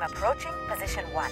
[0.00, 1.30] I'm approaching position one.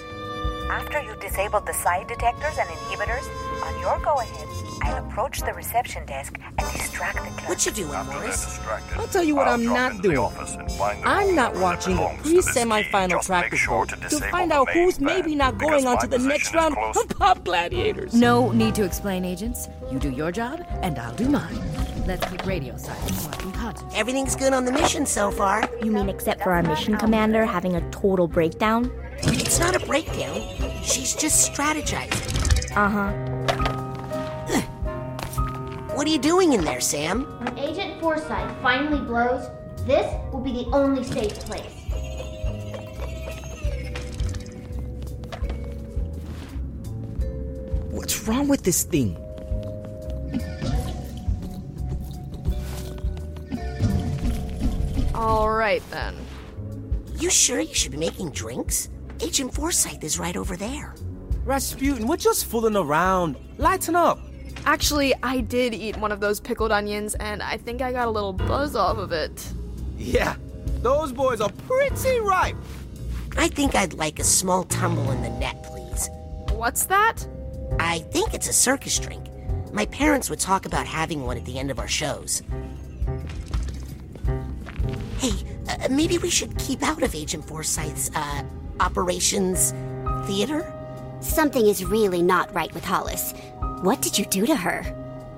[0.71, 3.27] After you disabled the side detectors and inhibitors,
[3.65, 4.47] on your go ahead,
[4.83, 7.49] I'll approach the reception desk and distract the clerk.
[7.49, 8.61] What you doing, After Morris?
[8.97, 10.19] I'll tell you what I'll I'm not doing.
[10.19, 13.59] office and find the I'm not watching the belongs to this pre-semifinal Just track make
[13.59, 16.75] sure to, to find out who's fan, maybe not going on to the next round
[16.75, 16.97] close.
[16.99, 18.13] of Pop Gladiators.
[18.13, 19.71] No need to explain, agents.
[19.91, 21.59] You do your job, and I'll do mine.
[22.09, 23.99] Let's keep radio silent so I can concentrate.
[23.99, 25.69] Everything's good on the mission so far.
[25.83, 28.91] You mean except for our mission commander having a total breakdown?
[29.19, 30.41] It's not a breakdown.
[30.83, 32.75] She's just strategizing.
[32.75, 33.13] Uh huh.
[35.95, 37.25] What are you doing in there, Sam?
[37.45, 39.51] When Agent Forsythe finally blows,
[39.85, 41.75] this will be the only safe place.
[47.91, 49.19] What's wrong with this thing?
[55.69, 56.17] Right then.
[57.19, 58.89] You sure you should be making drinks?
[59.21, 60.95] Agent Forsythe is right over there.
[61.45, 63.37] Razputin, we're just fooling around.
[63.59, 64.19] Lighten up.
[64.65, 68.11] Actually, I did eat one of those pickled onions, and I think I got a
[68.11, 69.47] little buzz off of it.
[69.99, 70.37] Yeah,
[70.81, 72.57] those boys are pretty ripe.
[73.37, 76.09] I think I'd like a small tumble in the net, please.
[76.49, 77.29] What's that?
[77.79, 79.27] I think it's a circus drink.
[79.75, 82.43] My parents would talk about having one at the end of our shows.
[85.19, 85.33] Hey,
[85.69, 88.43] uh, maybe we should keep out of Agent Forsythe's, uh,
[88.81, 89.73] operations
[90.27, 90.73] theater?
[91.21, 93.35] Something is really not right with Hollis.
[93.83, 94.83] What did you do to her?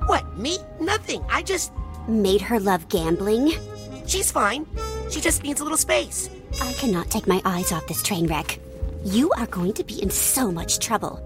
[0.07, 0.59] What, me?
[0.81, 1.25] Nothing.
[1.31, 1.73] I just.
[2.09, 3.53] Made her love gambling?
[4.07, 4.67] She's fine.
[5.11, 6.29] She just needs a little space.
[6.61, 8.59] I cannot take my eyes off this train wreck.
[9.05, 11.21] You are going to be in so much trouble.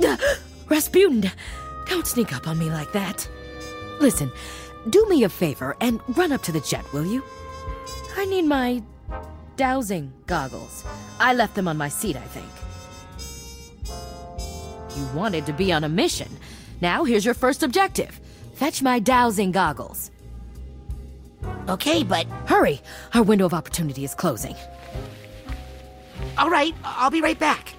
[0.68, 1.30] Razputin,
[1.88, 3.28] don't sneak up on me like that.
[4.00, 4.32] Listen,
[4.90, 7.22] do me a favor and run up to the jet, will you?
[8.16, 8.82] I need my
[9.56, 10.84] dowsing goggles.
[11.18, 12.46] I left them on my seat, I think.
[14.96, 16.28] You wanted to be on a mission.
[16.80, 18.20] Now here's your first objective
[18.54, 20.10] fetch my dowsing goggles.
[21.68, 22.26] Okay, but.
[22.46, 22.80] Hurry!
[23.14, 24.54] Our window of opportunity is closing.
[26.38, 27.74] All right, I'll be right back.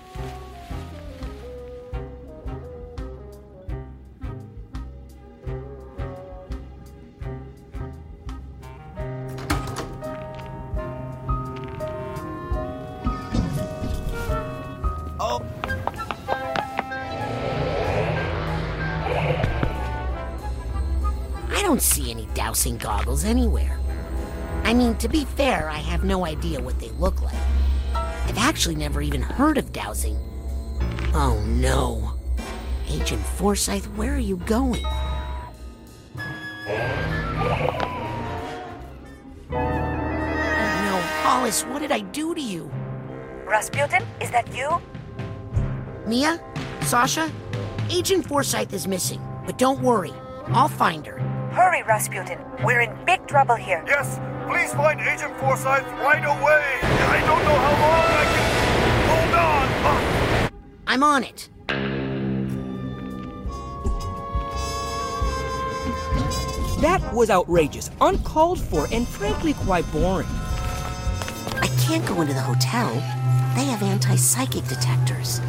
[22.56, 23.78] Dowsing goggles anywhere.
[24.64, 27.36] I mean, to be fair, I have no idea what they look like.
[27.94, 30.18] I've actually never even heard of dowsing.
[31.14, 32.14] Oh no.
[32.88, 34.86] Agent Forsythe, where are you going?
[39.52, 39.60] Oh
[40.86, 42.72] no, Hollis, what did I do to you?
[43.46, 44.82] Razputin, is that you?
[46.08, 46.40] Mia?
[46.84, 47.30] Sasha?
[47.90, 50.14] Agent Forsythe is missing, but don't worry,
[50.48, 51.35] I'll find her.
[51.56, 52.66] Hurry, Razputin.
[52.66, 53.82] We're in big trouble here.
[53.88, 56.66] Yes, please find Agent Forsythe right away.
[56.84, 58.46] I don't know how long I can
[59.08, 59.68] hold on.
[59.88, 60.50] Ah.
[60.86, 61.48] I'm on it.
[66.82, 70.28] That was outrageous, uncalled for, and frankly quite boring.
[70.28, 72.94] I can't go into the hotel.
[73.56, 75.40] They have anti psychic detectors.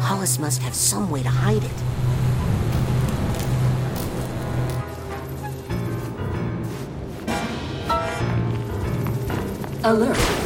[0.00, 1.91] Hollis must have some way to hide it.
[9.84, 10.41] Alert.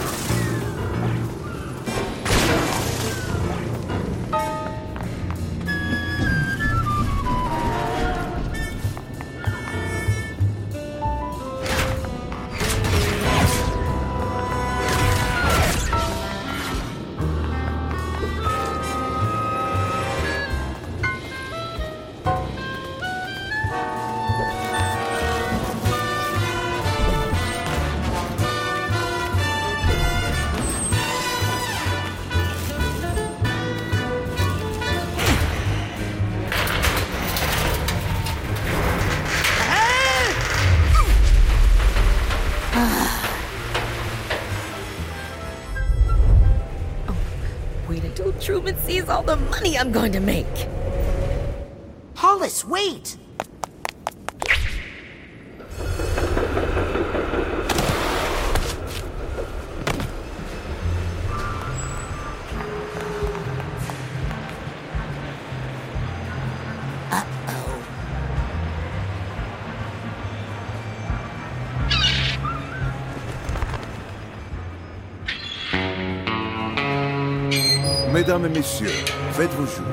[48.19, 50.47] Until Truman sees all the money I'm going to make.
[52.15, 53.19] Hollis, wait!
[78.37, 78.91] Mesdames et messieurs,
[79.33, 79.87] faites vos jours.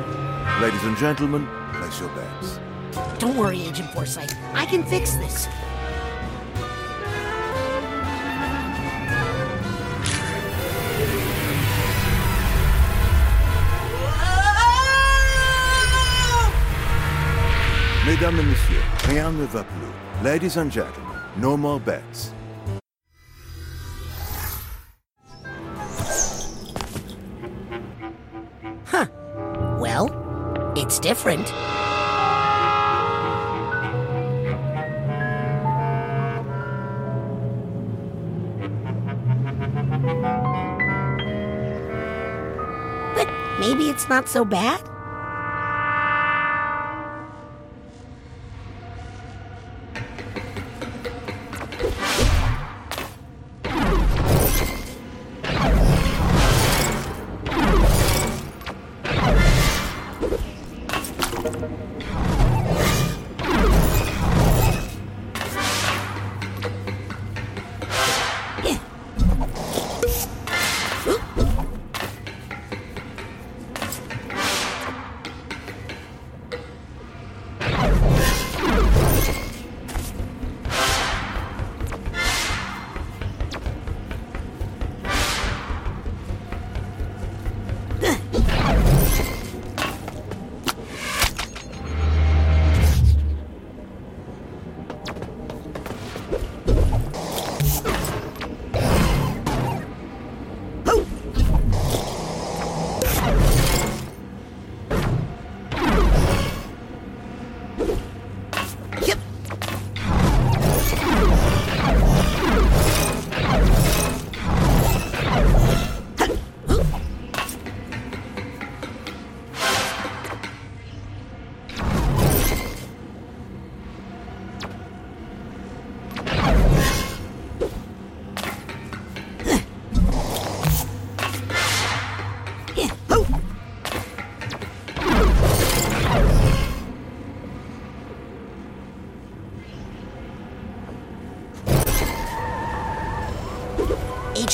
[0.61, 2.59] Ladies and gentlemen, place your bets.
[3.17, 4.33] Don't worry, Agent Forsythe.
[4.53, 5.47] I can fix this.
[18.05, 20.21] Mesdames et messieurs, rien ne va plus.
[20.21, 22.32] Ladies and gentlemen, no more bets.
[44.33, 44.92] So bad?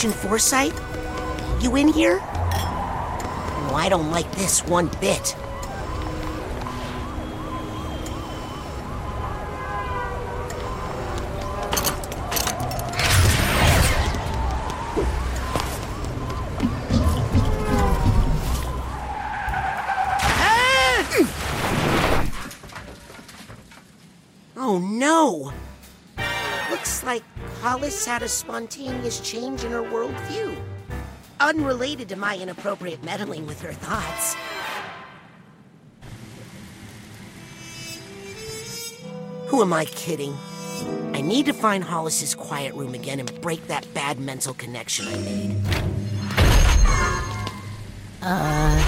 [0.07, 0.73] Forsythe?
[1.61, 2.19] You in here?
[2.21, 5.35] Oh, I don't like this one bit.
[27.89, 30.55] Hollis had a spontaneous change in her worldview.
[31.39, 34.35] Unrelated to my inappropriate meddling with her thoughts.
[39.47, 40.37] Who am I kidding?
[41.15, 45.17] I need to find Hollis's quiet room again and break that bad mental connection I
[45.17, 45.55] made.
[48.21, 48.85] Uh.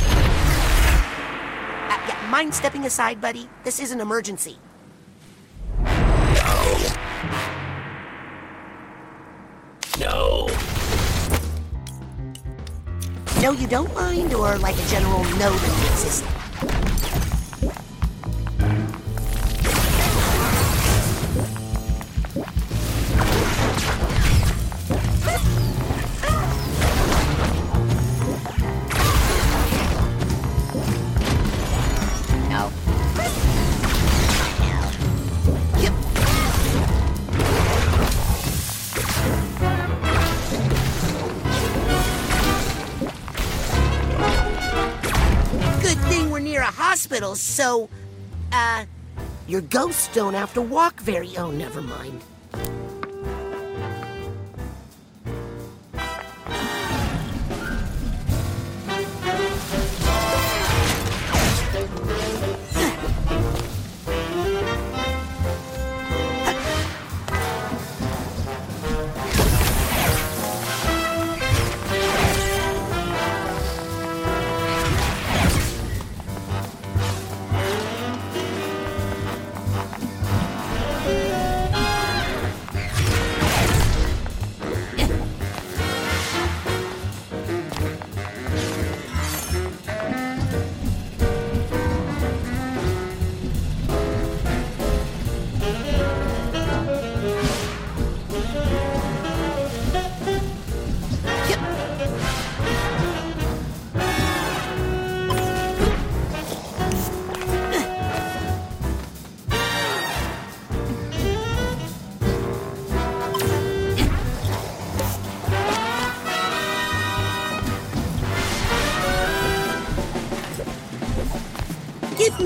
[1.89, 3.49] uh yeah, mind stepping aside, buddy?
[3.63, 4.59] This is an emergency.
[13.51, 16.40] No, you don't mind, or like a general no doesn't exist?
[47.35, 47.89] So,
[48.51, 48.85] uh,
[49.47, 51.37] your ghosts don't have to walk very.
[51.37, 52.21] Oh, never mind.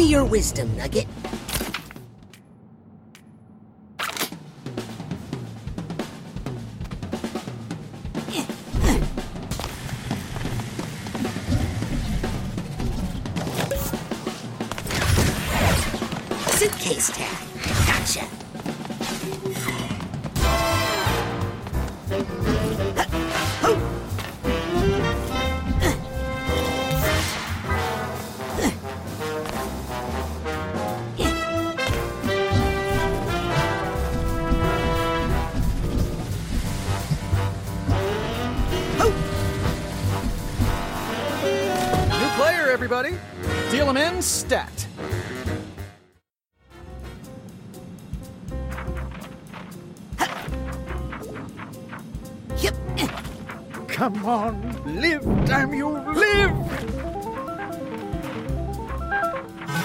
[0.05, 1.14] Me your wisdom, Nugget.
[44.15, 44.87] Deal him stat.
[53.87, 56.51] Come on, live, damn you, live!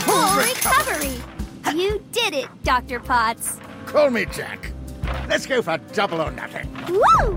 [0.03, 1.17] Full recovery!
[1.75, 2.99] You did it, Dr.
[3.01, 3.59] Potts.
[3.87, 4.73] Call me Jack.
[5.29, 6.69] Let's go for double or nothing.
[6.89, 7.37] Woo!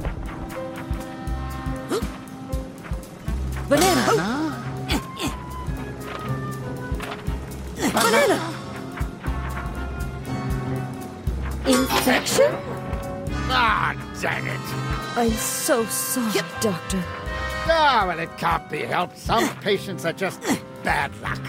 [3.70, 4.08] Banana.
[4.08, 4.53] Banana.
[11.66, 12.52] Infection?
[13.50, 14.60] Ah, dang it.
[15.16, 17.04] I'm so sorry, Doctor.
[17.66, 19.18] Ah, well, it can't be helped.
[19.18, 20.42] Some patients are just
[20.84, 21.40] bad luck.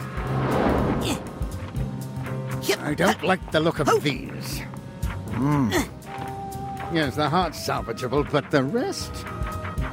[2.81, 4.61] I don't like the look of these.
[5.33, 5.71] Hmm.
[6.95, 9.13] Yes, the heart's salvageable, but the rest?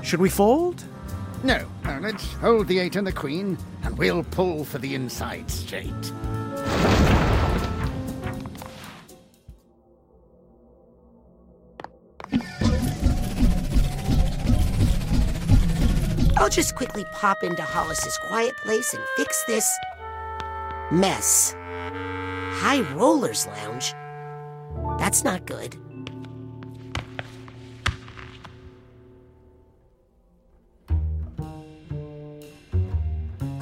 [0.04, 0.84] Should we fold?
[1.44, 5.50] No, no, let's hold the eight and the queen, and we'll pull for the inside
[5.50, 6.12] straight.
[16.42, 19.78] I'll just quickly pop into Hollis's quiet place and fix this
[20.92, 21.54] mess.
[21.54, 23.94] High Rollers Lounge?
[24.98, 25.76] That's not good.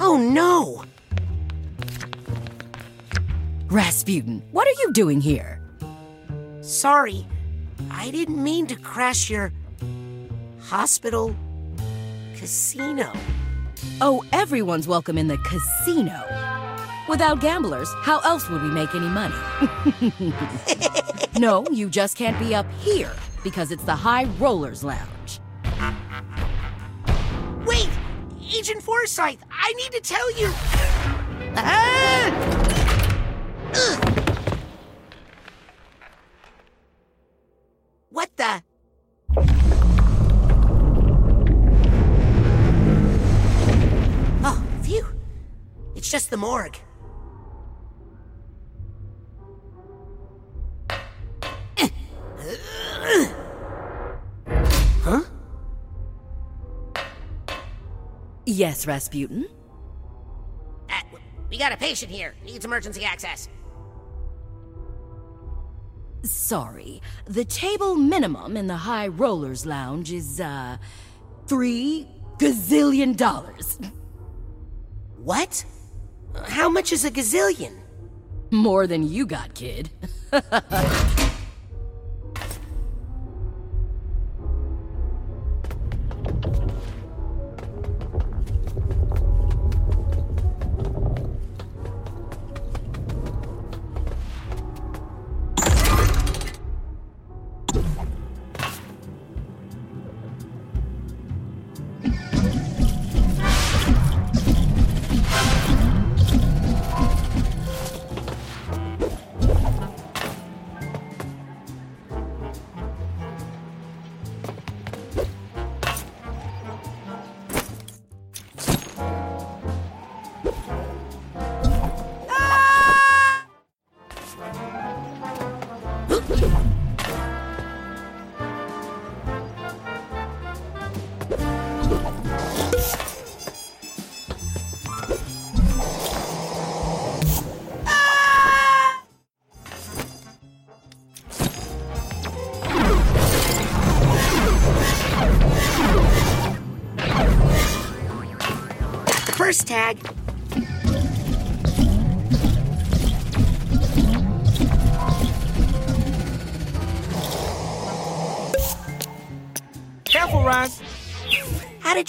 [0.00, 0.84] Oh no!
[3.70, 5.60] Razputin, what are you doing here?
[6.60, 7.24] Sorry,
[7.88, 9.52] I didn't mean to crash your
[10.60, 11.36] hospital
[12.34, 13.12] casino.
[14.00, 16.20] Oh, everyone's welcome in the casino.
[17.08, 19.36] Without gamblers, how else would we make any money?
[21.38, 23.12] no, you just can't be up here
[23.44, 25.38] because it's the High Rollers Lounge.
[27.64, 27.88] Wait!
[28.52, 30.50] Agent Forsythe, I need to tell you.
[31.56, 32.59] Ah!
[33.74, 33.98] Ugh.
[38.10, 38.62] What the?
[44.44, 45.06] Oh, phew.
[45.94, 46.78] It's just the morgue.
[55.02, 55.22] Huh?
[58.44, 59.46] Yes, Razputin?
[60.90, 61.00] Uh,
[61.50, 62.34] we got a patient here.
[62.44, 63.48] Needs emergency access.
[66.22, 67.00] Sorry.
[67.26, 70.76] The table minimum in the High Rollers Lounge is, uh,
[71.46, 72.06] three
[72.38, 73.78] gazillion dollars.
[75.16, 75.64] What?
[76.46, 77.72] How much is a gazillion?
[78.50, 79.90] More than you got, kid.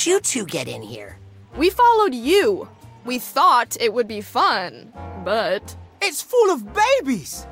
[0.01, 1.19] did you two get in here?
[1.55, 2.67] We followed you.
[3.05, 4.91] We thought it would be fun.
[5.23, 5.75] but.
[6.01, 7.45] It's full of babies!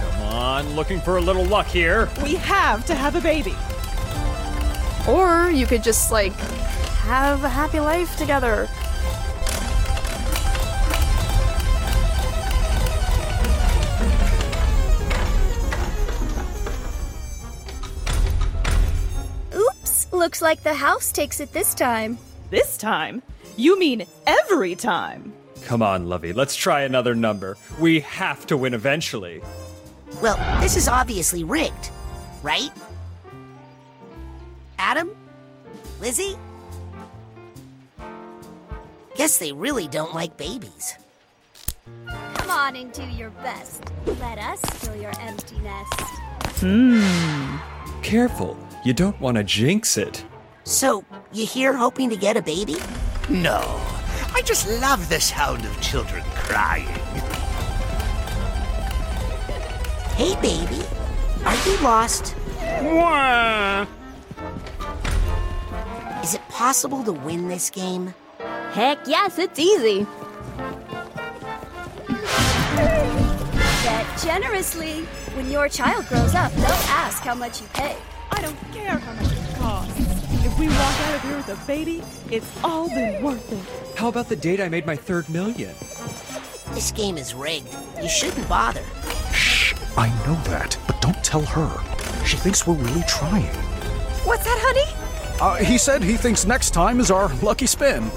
[0.00, 2.08] Come on, looking for a little luck here.
[2.22, 3.56] We have to have a baby.
[5.08, 6.34] Or you could just, like,
[7.02, 8.68] have a happy life together.
[20.38, 22.16] Looks like the house takes it this time.
[22.50, 23.22] This time?
[23.56, 25.32] You mean every time?
[25.64, 27.56] Come on, Lovey, let's try another number.
[27.80, 29.42] We have to win eventually.
[30.22, 31.90] Well, this is obviously rigged,
[32.44, 32.70] right?
[34.78, 35.10] Adam?
[36.00, 36.36] Lizzie?
[39.16, 40.94] Guess they really don't like babies.
[42.34, 43.82] Come on and do your best.
[44.20, 46.00] Let us fill your empty nest.
[46.60, 47.56] Hmm.
[48.02, 50.24] Careful, you don't want to jinx it.
[50.68, 52.76] So, you here hoping to get a baby?
[53.30, 53.62] No,
[54.34, 56.84] I just love the sound of children crying.
[60.14, 60.84] Hey, baby.
[61.46, 62.36] Are you lost?
[66.22, 68.12] Is it possible to win this game?
[68.72, 70.06] Heck yes, it's easy.
[73.84, 75.06] Bet generously.
[75.34, 77.96] When your child grows up, they'll ask how much you pay.
[78.30, 79.47] I don't care how much it costs.
[79.47, 79.47] If
[80.58, 83.96] we walk out of here with a baby, it's all been worth it.
[83.96, 85.72] How about the date I made my third million?
[86.74, 87.68] This game is rigged.
[88.02, 88.82] You shouldn't bother.
[89.32, 92.24] Shh, I know that, but don't tell her.
[92.24, 93.46] She thinks we're really trying.
[94.24, 95.04] What's that, honey?
[95.40, 98.02] Uh, he said he thinks next time is our lucky spin.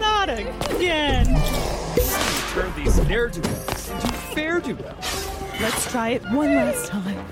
[0.00, 1.26] Not again.
[2.50, 5.27] Turn these ne'er-do-wells into fair-do-wells.
[5.60, 7.24] Let's try it one last time.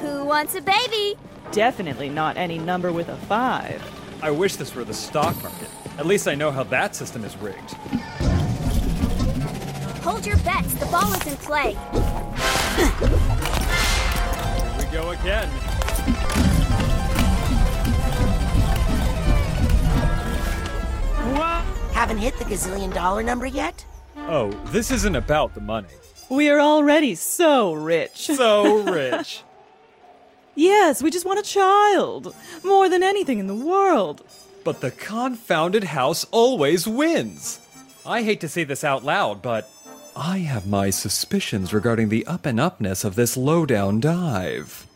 [0.00, 1.16] Who wants a baby?
[1.50, 3.82] Definitely not any number with a five.
[4.22, 5.68] I wish this were the stock market.
[5.98, 7.72] At least I know how that system is rigged.
[10.02, 10.74] Hold your bets.
[10.74, 11.72] The ball is in play.
[14.72, 15.48] Here we go again.
[21.36, 21.75] What?
[21.96, 23.82] Haven't hit the gazillion dollar number yet?
[24.28, 25.88] Oh, this isn't about the money.
[26.28, 28.26] We are already so rich.
[28.26, 29.42] So rich.
[30.54, 32.36] yes, we just want a child.
[32.62, 34.22] More than anything in the world.
[34.62, 37.60] But the confounded house always wins.
[38.04, 39.66] I hate to say this out loud, but
[40.14, 44.86] I have my suspicions regarding the up and upness of this lowdown dive.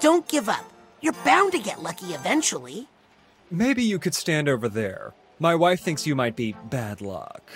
[0.00, 0.70] Don't give up.
[1.00, 2.88] You're bound to get lucky eventually.
[3.50, 5.12] Maybe you could stand over there.
[5.38, 7.50] My wife thinks you might be bad luck.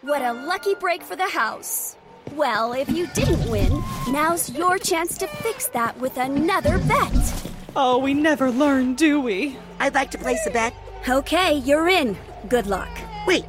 [0.00, 1.96] What a lucky break for the house.
[2.32, 7.50] Well, if you didn't win, now's your chance to fix that with another bet.
[7.76, 9.56] Oh, we never learn, do we?
[9.78, 10.74] I'd like to place a bet.
[11.08, 12.16] Okay, you're in.
[12.48, 12.88] Good luck.
[13.26, 13.44] Wait,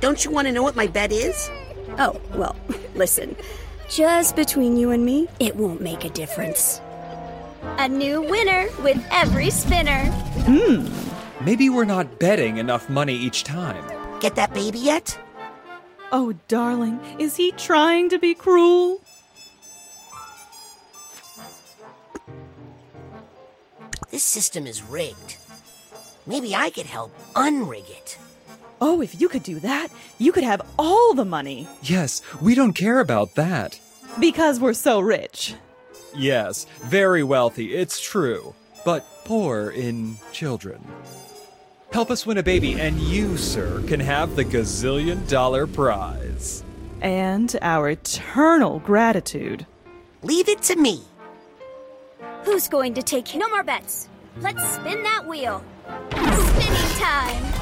[0.00, 1.50] don't you want to know what my bet is?
[1.98, 2.56] Oh, well,
[2.94, 3.36] listen.
[3.88, 6.80] Just between you and me, it won't make a difference.
[7.78, 10.04] A new winner with every spinner.
[10.44, 10.88] Hmm.
[11.44, 13.84] Maybe we're not betting enough money each time.
[14.18, 15.16] Get that baby yet?
[16.10, 19.00] Oh, darling, is he trying to be cruel?
[24.10, 25.36] This system is rigged.
[26.26, 28.18] Maybe I could help unrig it.
[28.80, 31.66] Oh, if you could do that, you could have all the money.
[31.82, 33.78] Yes, we don't care about that.
[34.20, 35.54] Because we're so rich.
[36.14, 40.84] Yes, very wealthy, it's true, but poor in children.
[41.92, 46.62] Help us win a baby, and you, sir, can have the gazillion dollar prize.
[47.00, 49.66] And our eternal gratitude.
[50.22, 51.02] Leave it to me.
[52.44, 54.08] Who's going to take no more bets?
[54.40, 55.62] Let's spin that wheel.
[56.10, 57.55] Spinning time.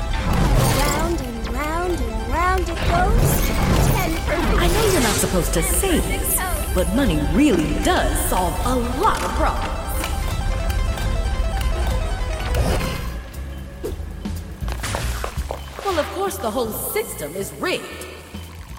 [2.34, 3.46] Round and round and round it goes.
[3.94, 4.60] Ten perfect.
[4.60, 6.72] I know you're not supposed to say this, oh.
[6.74, 9.84] but money really does solve a lot of problems.
[15.84, 17.84] Well, of course, the whole system is rigged.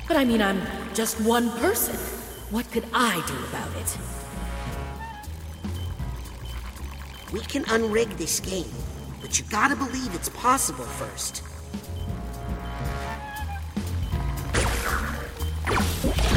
[0.09, 0.61] But I mean, I'm
[0.93, 1.95] just one person.
[2.51, 3.97] What could I do about it?
[7.31, 8.75] We can unrig this game,
[9.21, 11.41] but you gotta believe it's possible first.
[15.67, 16.34] Thank you.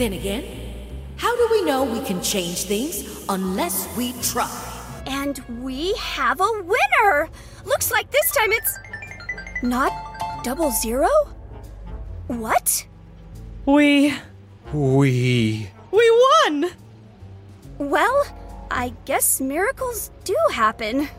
[0.00, 0.44] Then again,
[1.18, 4.48] how do we know we can change things unless we try?
[5.04, 7.28] And we have a winner!
[7.66, 8.78] Looks like this time it's.
[9.62, 9.92] not
[10.42, 11.10] double zero?
[12.28, 12.86] What?
[13.66, 14.14] We.
[14.72, 15.68] We.
[15.90, 16.70] We won!
[17.76, 18.24] Well,
[18.70, 21.10] I guess miracles do happen.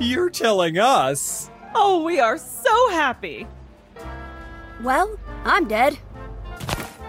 [0.00, 1.48] You're telling us.
[1.76, 3.46] Oh, we are so happy.
[4.82, 5.96] Well, I'm dead.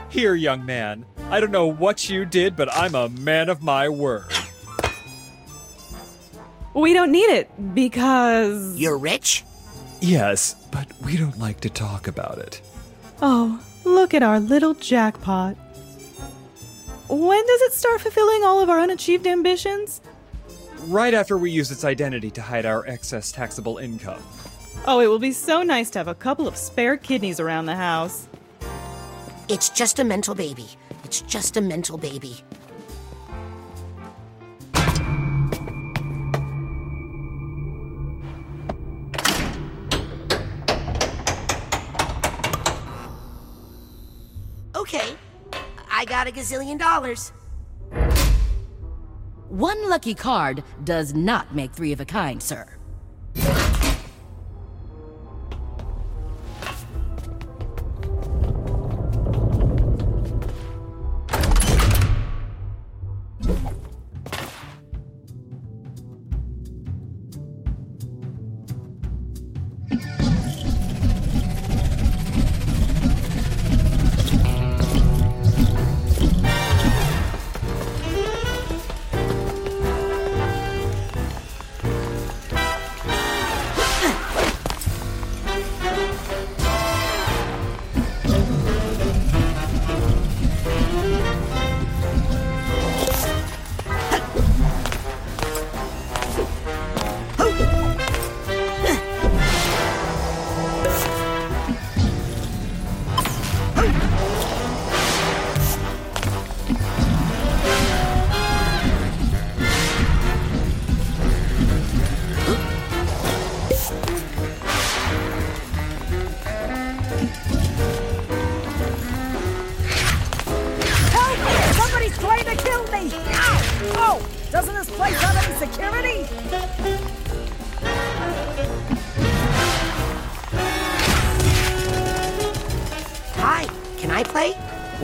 [0.10, 1.06] Here, young man.
[1.30, 4.26] I don't know what you did, but I'm a man of my word.
[6.74, 8.76] We don't need it because.
[8.76, 9.44] You're rich?
[10.02, 12.62] Yes, but we don't like to talk about it.
[13.22, 15.56] Oh, look at our little jackpot.
[17.10, 20.00] When does it start fulfilling all of our unachieved ambitions?
[20.86, 24.24] Right after we use its identity to hide our excess taxable income.
[24.88, 27.76] Oh, it will be so nice to have a couple of spare kidneys around the
[27.76, 28.29] house.
[29.50, 30.68] It's just a mental baby.
[31.04, 32.38] It's just a mental baby.
[44.76, 45.16] Okay,
[45.90, 47.32] I got a gazillion dollars.
[49.50, 52.79] One lucky card does not make three of a kind, sir.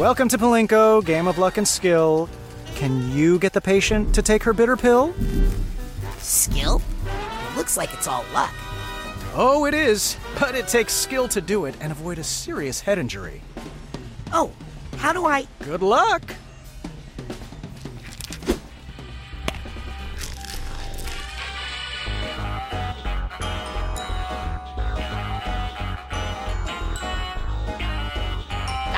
[0.05, 2.29] Welcome to Palinko, game of luck and skill.
[2.75, 5.15] Can you get the patient to take her bitter pill?
[6.19, 6.79] Skill?
[7.57, 8.53] Looks like it's all luck.
[9.33, 12.99] Oh, it is, but it takes skill to do it and avoid a serious head
[12.99, 13.41] injury.
[14.31, 14.51] Oh,
[14.97, 15.47] how do I.
[15.61, 16.34] Good luck!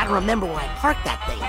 [0.07, 1.39] Gotta remember where I parked that thing.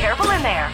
[0.00, 0.68] Careful in there.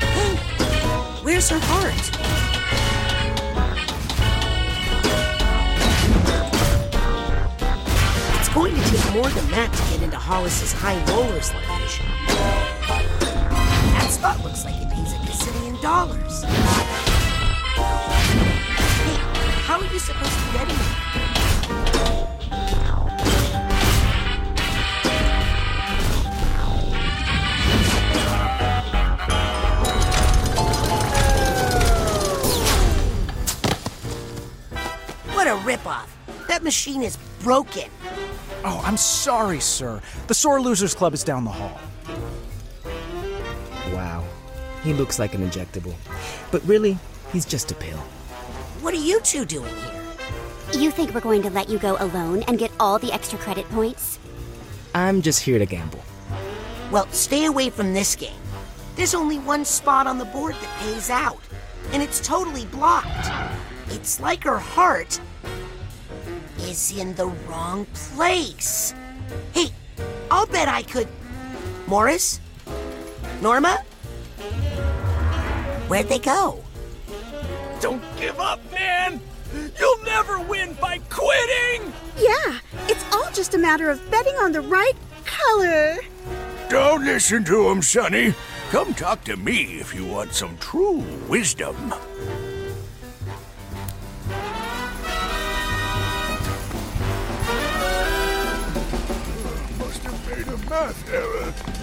[0.00, 0.36] Hey,
[1.22, 1.94] where's her heart?
[8.38, 12.04] It's going to take more than that to get into Hollis's high rollers location.
[13.96, 14.81] That spot looks like
[15.82, 16.44] dollars.
[16.44, 16.50] Hey,
[19.66, 20.76] how are you supposed to get in?
[35.34, 36.06] What a ripoff!
[36.46, 37.90] That machine is broken.
[38.64, 40.00] Oh, I'm sorry, sir.
[40.28, 41.80] The Sore Losers Club is down the hall.
[44.82, 44.88] Wow.
[44.90, 45.94] He looks like an injectable.
[46.50, 46.98] But really,
[47.32, 47.98] he's just a pill.
[48.80, 50.80] What are you two doing here?
[50.80, 53.68] You think we're going to let you go alone and get all the extra credit
[53.70, 54.18] points?
[54.94, 56.02] I'm just here to gamble.
[56.90, 58.40] Well, stay away from this game.
[58.96, 61.40] There's only one spot on the board that pays out,
[61.92, 63.30] and it's totally blocked.
[63.88, 65.20] It's like her heart
[66.58, 68.94] is in the wrong place.
[69.54, 69.68] Hey,
[70.30, 71.08] I'll bet I could.
[71.86, 72.40] Morris?
[73.40, 73.84] Norma?
[75.88, 76.62] Where'd they go?
[77.80, 79.20] Don't give up, man!
[79.78, 81.92] You'll never win by quitting!
[82.16, 85.96] Yeah, it's all just a matter of betting on the right color.
[86.68, 88.34] Don't listen to him, Sonny.
[88.70, 91.76] Come talk to me if you want some true wisdom.
[99.78, 101.81] Must have made a math error.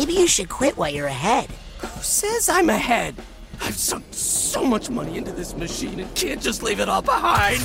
[0.00, 1.50] Maybe you should quit while you're ahead.
[1.80, 3.16] Who says I'm ahead?
[3.60, 7.60] I've sunk so much money into this machine and can't just leave it all behind.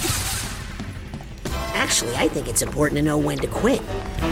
[1.74, 3.82] Actually, I think it's important to know when to quit,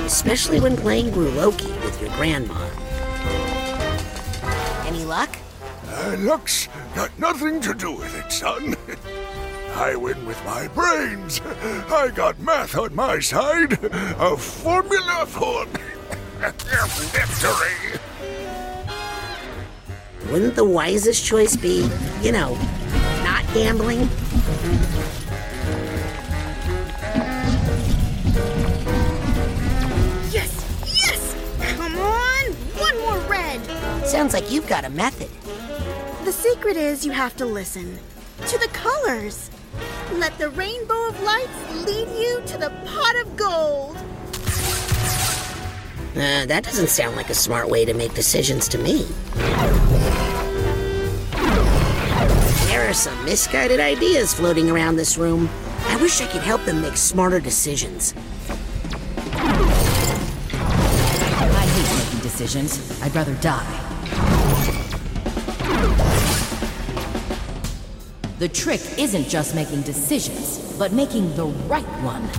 [0.03, 2.69] especially when playing Loki with your grandma.
[4.85, 5.37] Any luck?
[5.87, 8.75] Uh, luck's got nothing to do with it, son.
[9.75, 11.39] I win with my brains.
[11.89, 13.79] I got math on my side.
[13.81, 15.65] A formula for
[16.51, 17.99] victory.
[20.31, 21.89] Wouldn't the wisest choice be,
[22.21, 22.55] you know,
[23.23, 24.09] not gambling?
[30.31, 31.35] Yes, yes!
[31.77, 32.45] Come on,
[32.77, 33.61] one more red.
[34.05, 35.29] Sounds like you've got a method.
[36.25, 37.99] The secret is you have to listen
[38.47, 39.49] to the colors.
[40.13, 43.97] Let the rainbow of lights lead you to the pot of gold.
[46.15, 49.07] Uh, that doesn't sound like a smart way to make decisions to me.
[52.67, 55.49] There are some misguided ideas floating around this room.
[55.87, 58.13] I wish I could help them make smarter decisions.
[60.51, 63.01] I hate making decisions.
[63.01, 63.79] I'd rather die.
[68.37, 72.29] The trick isn't just making decisions, but making the right one.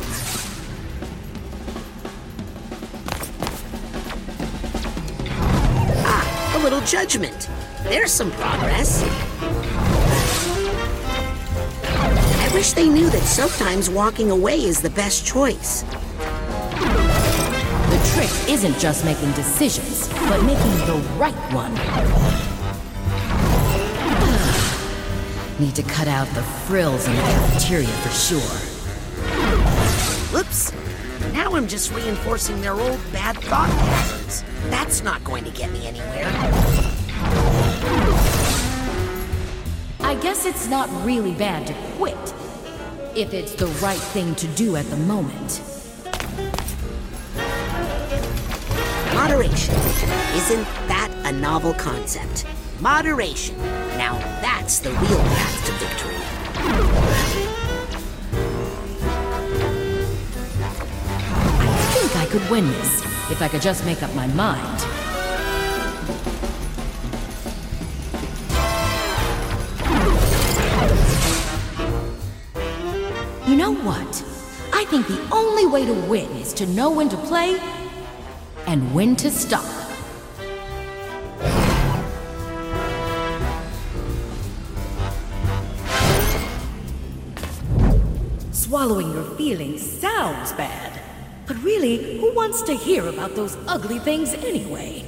[6.86, 7.48] Judgment.
[7.82, 9.02] There's some progress.
[11.82, 15.82] I wish they knew that sometimes walking away is the best choice.
[17.90, 21.74] The trick isn't just making decisions, but making the right one.
[25.60, 28.58] Need to cut out the frills in the cafeteria for sure.
[30.32, 30.83] Whoops.
[31.34, 34.44] Now I'm just reinforcing their old bad thought patterns.
[34.70, 36.30] That's not going to get me anywhere.
[39.98, 42.16] I guess it's not really bad to quit.
[43.16, 45.60] If it's the right thing to do at the moment.
[49.12, 49.74] Moderation.
[50.36, 52.46] Isn't that a novel concept?
[52.78, 53.58] Moderation.
[53.98, 57.43] Now that's the real path to victory.
[62.36, 64.80] Could win this if I could just make up my mind.
[73.48, 74.24] You know what?
[74.72, 77.60] I think the only way to win is to know when to play
[78.66, 79.62] and when to stop.
[88.50, 90.93] Swallowing your feelings sounds bad.
[91.46, 95.04] But really, who wants to hear about those ugly things anyway?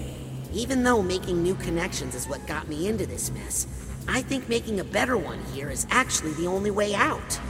[0.52, 3.66] Even though making new connections is what got me into this mess,
[4.06, 7.40] I think making a better one here is actually the only way out.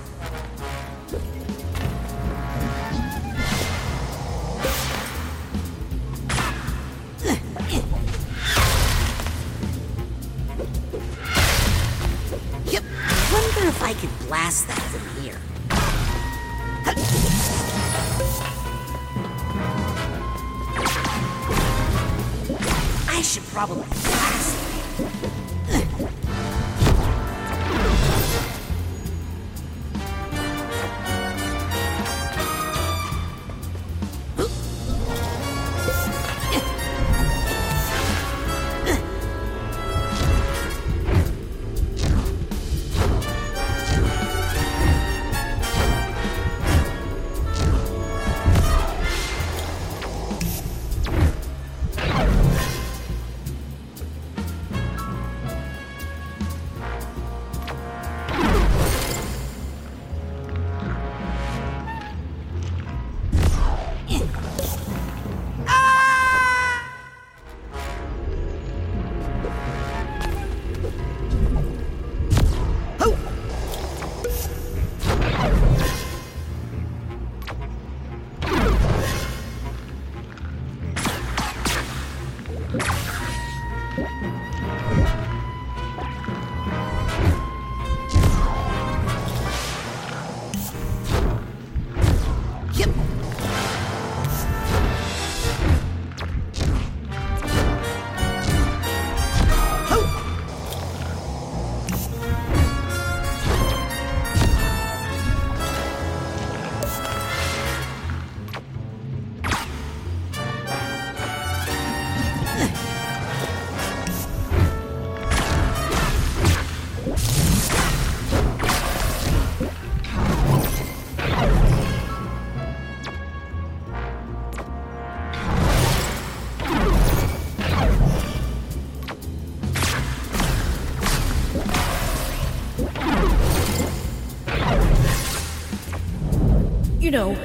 [137.07, 137.39] You know,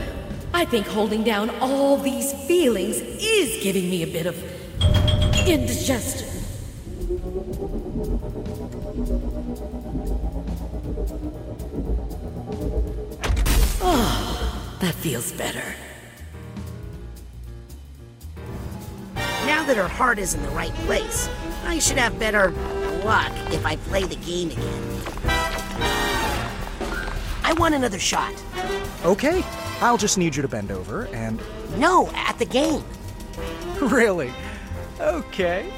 [0.56, 4.36] I think holding down all these feelings is giving me a bit of
[5.48, 6.28] indigestion.
[13.84, 15.76] Oh, that feels better.
[19.46, 21.30] Now that her heart is in the right place,
[21.66, 22.50] I should have better
[23.06, 25.02] luck if I play the game again.
[27.44, 28.34] I want another shot.
[29.04, 29.44] Okay,
[29.82, 31.42] I'll just need you to bend over and.
[31.78, 32.84] No, at the game.
[33.82, 34.32] Really?
[35.00, 35.74] Okay.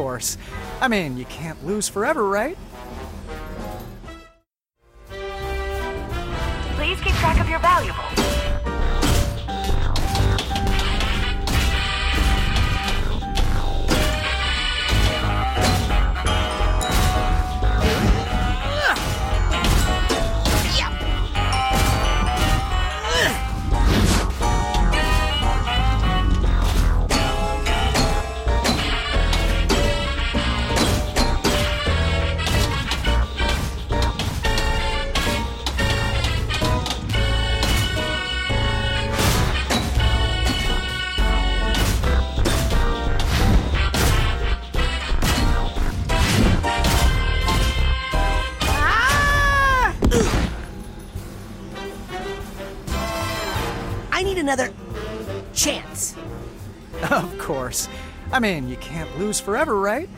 [0.00, 0.38] Course.
[0.80, 2.56] I mean, you can't lose forever, right?
[58.40, 60.08] I mean, you can't lose forever, right?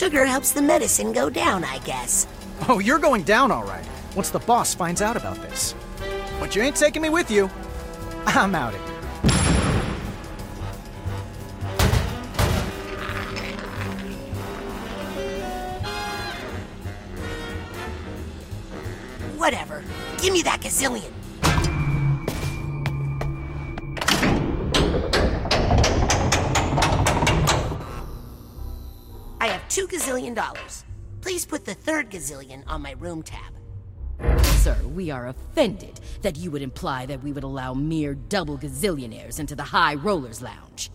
[0.00, 2.26] Sugar helps the medicine go down, I guess.
[2.70, 3.84] Oh, you're going down all right.
[4.16, 5.74] Once the boss finds out about this.
[6.38, 7.50] But you ain't taking me with you.
[8.24, 8.88] I'm out of here.
[19.36, 19.84] Whatever.
[20.22, 21.19] Give me that gazillion.
[29.70, 30.84] Two gazillion dollars.
[31.20, 33.54] Please put the third gazillion on my room tab.
[34.56, 39.38] Sir, we are offended that you would imply that we would allow mere double gazillionaires
[39.38, 40.90] into the High Rollers Lounge.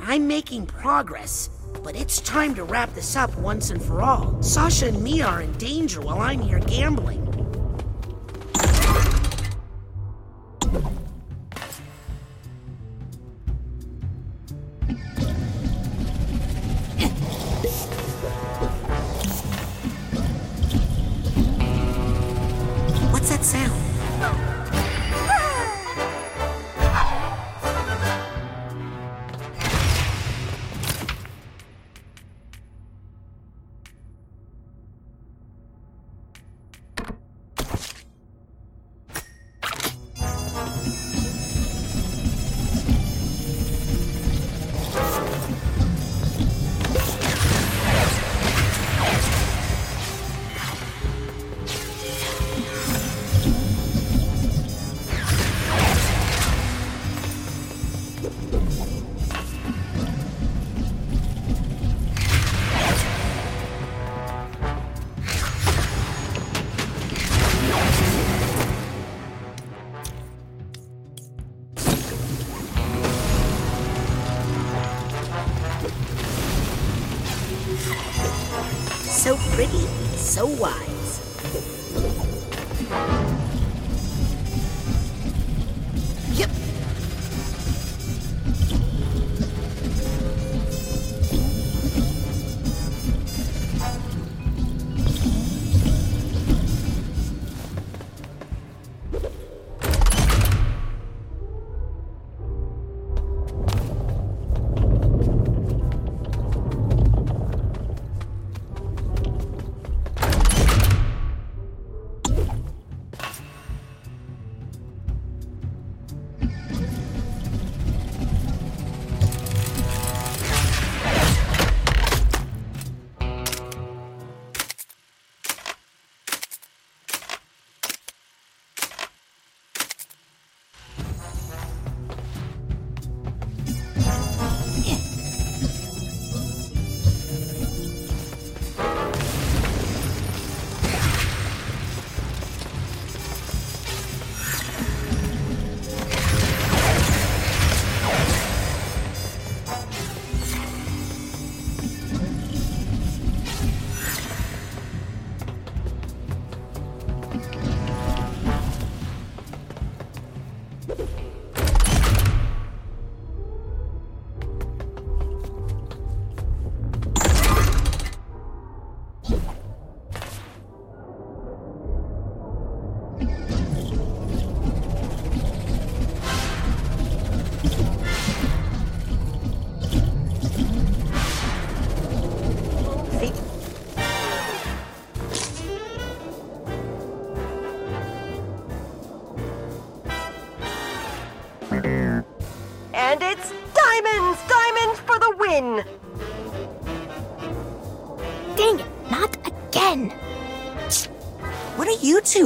[0.00, 1.48] I'm making progress,
[1.84, 4.42] but it's time to wrap this up once and for all.
[4.42, 7.22] Sasha and me are in danger while I'm here gambling.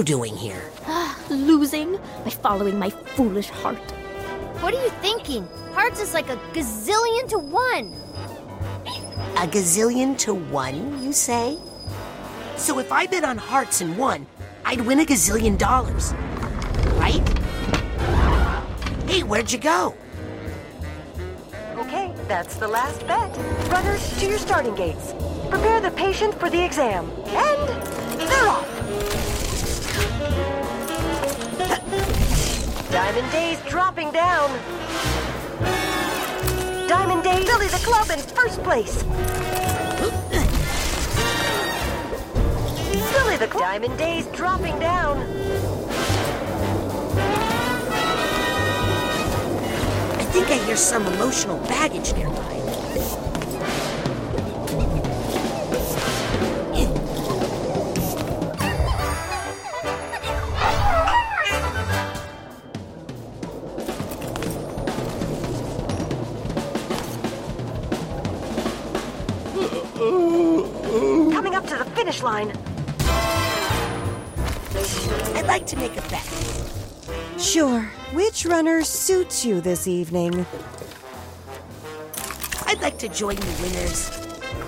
[0.07, 0.63] Doing here?
[0.87, 3.91] Ah, losing by following my foolish heart.
[4.63, 5.47] What are you thinking?
[5.73, 7.93] Hearts is like a gazillion to one.
[9.37, 11.59] A gazillion to one, you say?
[12.57, 14.27] So if I bet on hearts and won,
[14.65, 16.15] I'd win a gazillion dollars.
[17.03, 17.29] Right?
[19.11, 19.95] Hey, where'd you go?
[21.79, 23.37] Okay, that's the last bet.
[23.73, 25.15] Runners to your starting gates.
[25.51, 27.11] Prepare the patient for the exam.
[27.27, 28.66] And they're off.
[32.97, 34.49] Diamond Days dropping down.
[36.89, 39.03] Diamond Days, Billy the Club in first place.
[43.13, 43.65] Billy the Club.
[43.65, 45.19] Diamond Days dropping down.
[50.19, 52.56] I think I hear some emotional baggage nearby.
[72.27, 72.51] Line.
[75.37, 76.27] I'd like to make a bet.
[77.39, 77.83] Sure.
[78.13, 80.45] Which runner suits you this evening?
[82.67, 84.11] I'd like to join the winners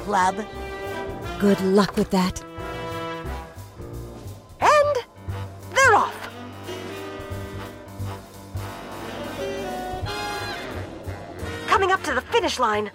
[0.04, 0.36] club.
[1.40, 2.40] Good luck with that.
[4.60, 4.94] And
[5.74, 6.30] they're off.
[11.66, 12.92] Coming up to the finish line.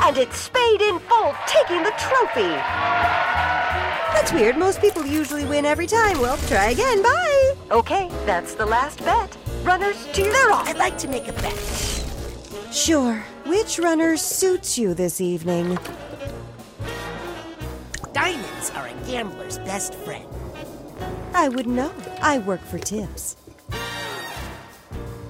[0.00, 3.25] And it's Spade in full, taking the trophy.
[4.16, 4.56] That's weird.
[4.56, 6.18] Most people usually win every time.
[6.18, 7.02] Well, try again.
[7.02, 7.54] Bye.
[7.70, 9.36] Okay, that's the last bet.
[9.62, 10.32] Runners to your...
[10.32, 10.66] They're off.
[10.66, 11.54] I'd like to make a bet.
[12.72, 13.22] Sure.
[13.44, 15.78] Which runner suits you this evening?
[18.14, 20.26] Diamonds are a gambler's best friend.
[21.34, 21.92] I wouldn't know.
[22.22, 23.36] I work for tips.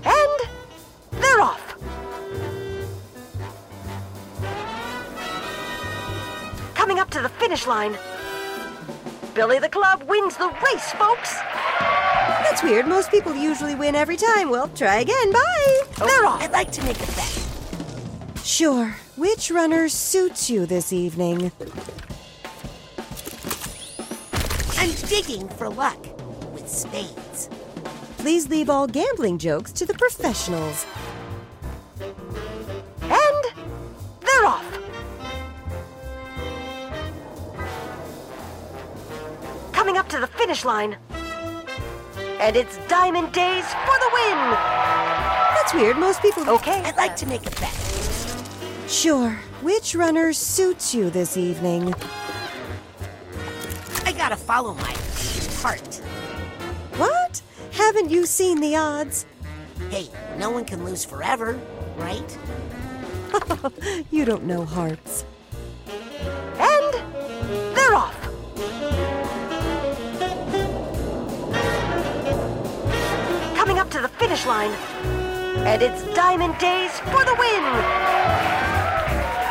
[0.05, 0.41] And
[1.11, 1.76] they're off.
[6.74, 7.99] Coming up to the finish line.
[9.37, 11.34] Billy the Club wins the race, folks.
[11.78, 12.87] That's weird.
[12.87, 14.49] Most people usually win every time.
[14.49, 15.30] Well, try again.
[15.30, 15.82] Bye.
[15.99, 16.43] they're off.
[16.43, 17.47] I'd like to make a bet.
[18.43, 18.97] Sure.
[19.16, 21.53] Which runner suits you this evening?
[24.78, 26.03] I'm digging for luck
[26.55, 27.51] with spades.
[28.16, 30.87] Please leave all gambling jokes to the professionals.
[40.17, 40.97] To the finish line.
[42.41, 44.39] And it's Diamond Days for the win.
[45.55, 45.99] That's weird.
[45.99, 46.49] Most people.
[46.49, 46.81] Okay.
[46.85, 47.75] I'd like to make a bet.
[48.89, 49.33] Sure.
[49.61, 51.95] Which runner suits you this evening?
[54.05, 54.95] I gotta follow my
[55.61, 55.95] heart.
[56.97, 57.43] What?
[57.73, 59.27] Haven't you seen the odds?
[59.91, 60.09] Hey,
[60.39, 61.61] no one can lose forever,
[61.97, 62.39] right?
[64.11, 65.27] you don't know hearts.
[74.73, 77.62] And it's Diamond Days for the win.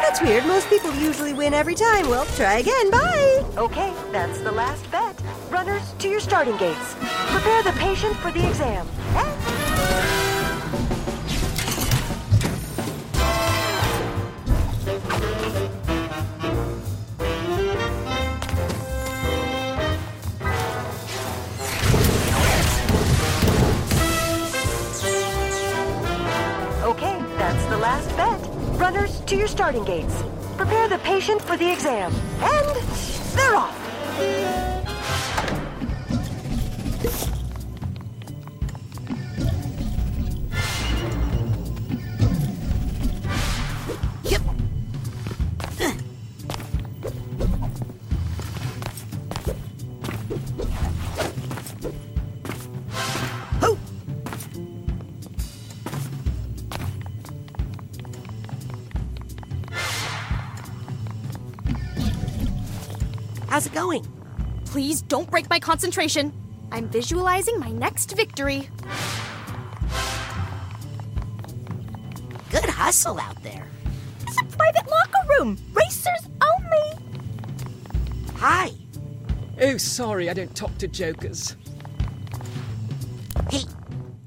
[0.01, 0.45] That's weird.
[0.45, 2.07] Most people usually win every time.
[2.09, 2.89] Well, try again.
[2.89, 3.43] Bye.
[3.57, 5.20] Okay, that's the last bet.
[5.49, 6.95] Runners to your starting gates.
[6.99, 8.88] Prepare the patient for the exam.
[29.76, 30.23] Starting gates.
[30.57, 32.13] Prepare the patient for the exam.
[64.76, 66.34] Please don't break my concentration.
[66.69, 68.67] I'm visualizing my next victory.
[72.51, 73.65] Good hustle out there.
[74.28, 75.57] It's a private locker room.
[75.71, 77.05] Racers only.
[78.36, 78.71] Hi.
[79.61, 81.55] Oh, sorry, I don't talk to jokers.
[83.49, 83.63] Hey,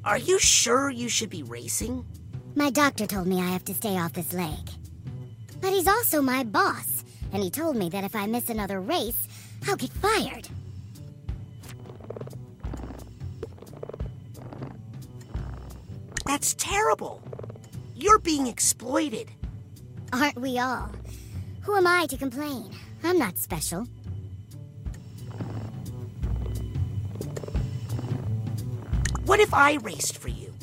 [0.03, 2.07] are you sure you should be racing?
[2.55, 4.70] My doctor told me I have to stay off this leg.
[5.61, 9.28] But he's also my boss, and he told me that if I miss another race,
[9.68, 10.48] I'll get fired.
[16.24, 17.20] That's terrible.
[17.94, 19.30] You're being exploited.
[20.10, 20.90] Aren't we all?
[21.62, 22.70] Who am I to complain?
[23.04, 23.86] I'm not special.
[29.26, 30.54] What if I raced for you?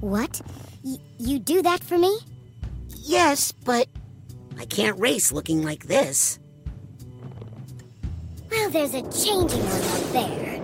[0.00, 0.40] What?
[0.82, 2.18] Y- you do that for me?
[2.88, 3.86] Yes, but
[4.58, 6.40] I can't race looking like this.
[8.54, 10.58] Well, there's a changing room up there.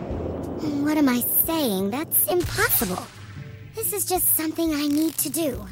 [0.84, 1.90] What am I saying?
[1.90, 3.04] That's impossible.
[3.74, 5.66] This is just something I need to do.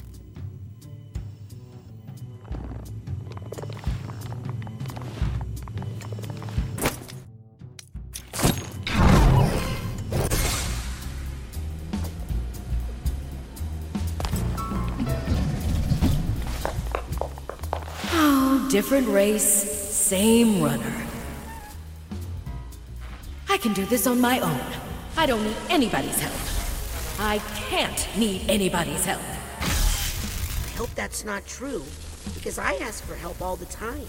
[18.13, 21.08] Oh, different race, same runner.
[23.59, 24.61] I can do this on my own.
[25.17, 27.19] I don't need anybody's help.
[27.19, 29.21] I can't need anybody's help.
[29.61, 31.83] I hope that's not true,
[32.35, 34.07] because I ask for help all the time.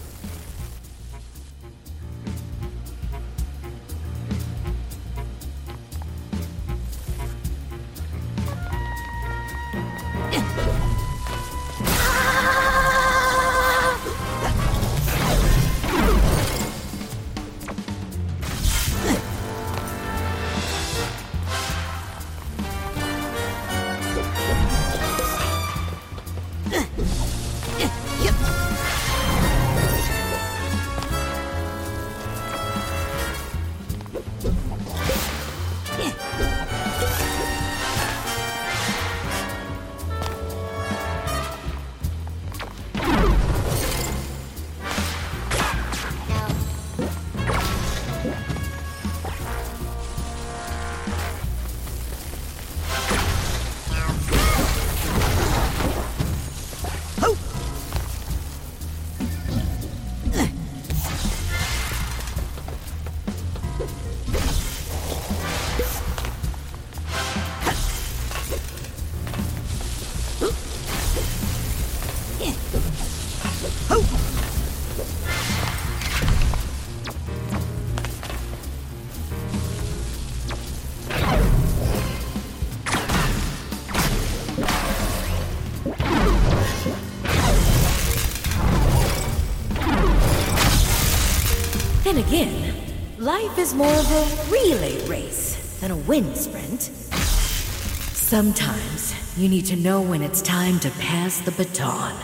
[92.10, 92.74] Then again,
[93.18, 96.82] life is more of a relay race than a wind sprint.
[96.82, 102.16] Sometimes you need to know when it's time to pass the baton.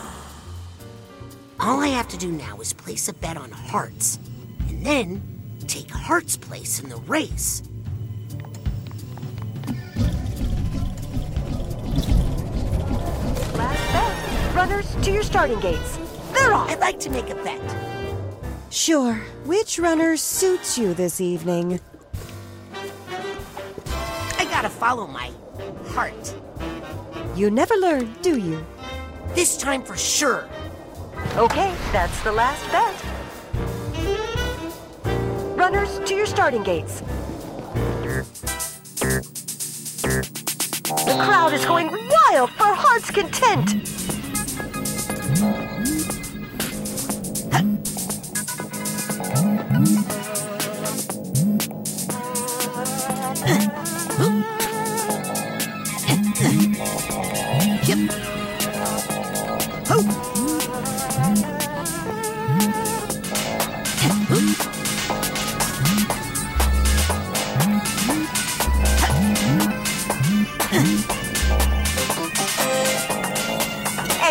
[1.60, 4.18] All I have to do now is place a bet on Hearts,
[4.68, 5.22] and then
[5.68, 7.62] take Hearts' place in the race.
[13.54, 14.56] Last bet.
[14.56, 15.96] Runners to your starting gates.
[16.32, 16.70] They're off.
[16.70, 17.85] I'd like to make a bet.
[18.76, 19.14] Sure.
[19.46, 21.80] Which runner suits you this evening?
[22.74, 25.30] I gotta follow my
[25.86, 26.34] heart.
[27.34, 28.62] You never learn, do you?
[29.34, 30.46] This time for sure.
[31.36, 32.94] Okay, that's the last bet.
[35.56, 37.00] Runners to your starting gates.
[41.06, 43.86] The crowd is going wild for Heart's Content.
[49.76, 49.84] And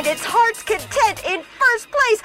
[0.07, 2.21] it's Heart's Content in first place.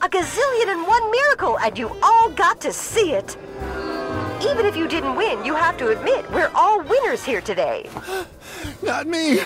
[0.00, 3.36] A gazillion and one miracle, and you all got to see it.
[4.40, 7.90] Even if you didn't win, you have to admit we're all winners here today.
[8.82, 9.40] Not me.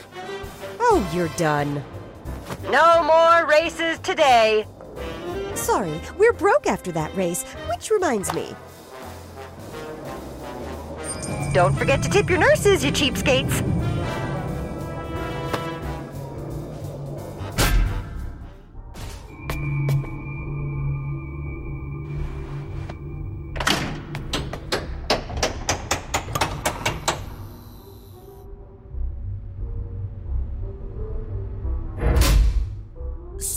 [0.78, 1.82] Oh, you're done.
[2.70, 4.66] No more races today.
[5.54, 8.54] Sorry, we're broke after that race, which reminds me.
[11.54, 13.81] Don't forget to tip your nurses, you cheapskates.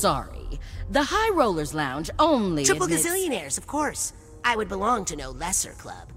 [0.06, 0.60] Sorry.
[0.92, 4.14] The High Rollers Lounge only Triple admits- gazillionaires, of course.
[4.44, 6.10] I would belong to no lesser club.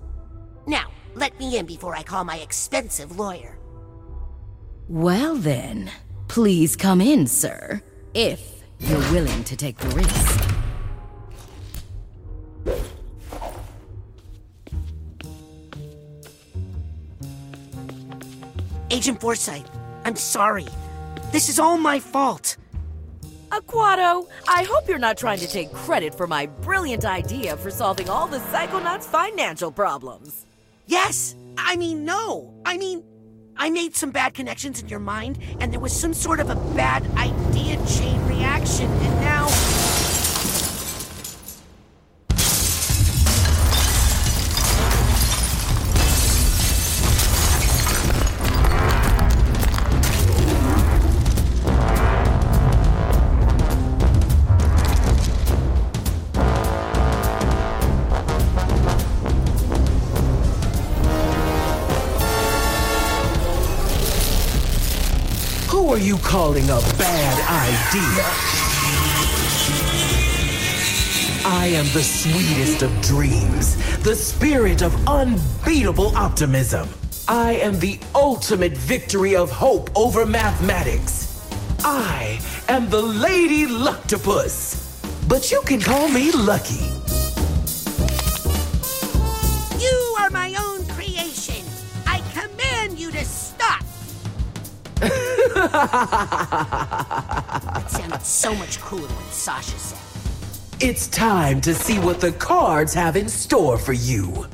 [0.66, 3.59] Now, let me in before I call my expensive lawyer.
[4.91, 5.91] Well then,
[6.28, 7.80] please come in, sir.
[8.12, 10.45] If you're willing to take the risk.
[18.91, 19.66] Agent Forsythe,
[20.05, 20.66] I'm sorry.
[21.32, 22.59] This is all my fault.
[23.51, 28.09] Aquato, I hope you're not trying to take credit for my brilliant idea for solving
[28.09, 30.44] all the Psychonauts' financial problems.
[30.86, 31.34] Yes!
[31.57, 32.55] I mean, no!
[32.64, 33.03] I mean,
[33.57, 36.57] I made some bad connections in your mind, and there was some sort of a
[36.76, 39.78] bad idea chain reaction, and now.
[66.29, 68.22] Calling a bad idea?
[71.47, 76.87] I am the sweetest of dreams, the spirit of unbeatable optimism.
[77.29, 81.51] I am the ultimate victory of hope over mathematics.
[81.83, 84.85] I am the Lady Luctopus.
[85.29, 86.97] But you can call me Lucky.
[97.68, 99.99] That sounded so much cooler when Sasha said.
[100.81, 104.47] It's time to see what the cards have in store for you.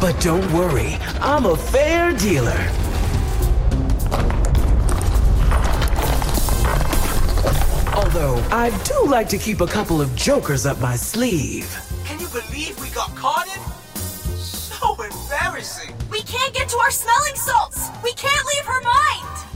[0.00, 2.68] But don't worry, I'm a fair dealer.
[7.94, 11.74] Although I do like to keep a couple of jokers up my sleeve.
[12.04, 13.62] Can you believe we got caught in?
[14.36, 15.94] So embarrassing.
[16.12, 17.88] We can't get to our smelling salts.
[18.04, 19.46] We can't leave her mind.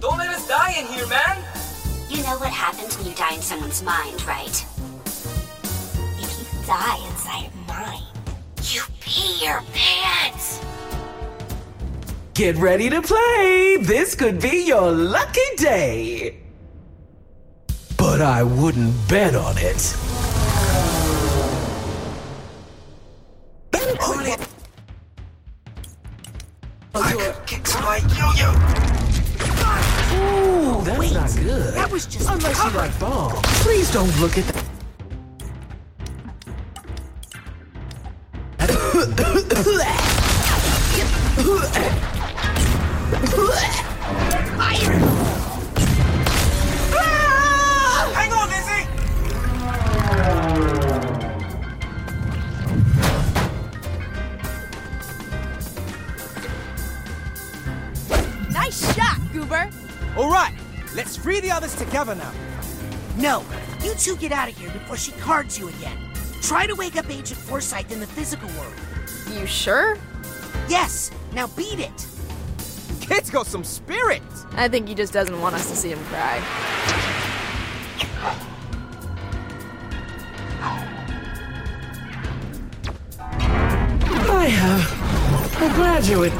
[0.00, 1.38] Don't let us die in here, man.
[2.08, 4.66] You know what happens when you die in someone's mind, right?
[6.18, 8.02] If you die inside mine,
[8.72, 10.60] You pee your pants.
[12.34, 13.78] Get ready to play!
[13.80, 16.40] This could be your lucky day!
[17.96, 19.96] But I wouldn't bet on it.
[33.62, 34.69] Please don't look at that.
[64.00, 65.98] You two get out of here before she cards you again.
[66.40, 68.72] Try to wake up Agent Forsythe in the physical world.
[69.30, 69.98] You sure?
[70.70, 72.06] Yes, now beat it.
[73.02, 74.22] Kid's got some spirit.
[74.52, 76.36] I think he just doesn't want us to see him cry.
[84.30, 86.32] I have a graduate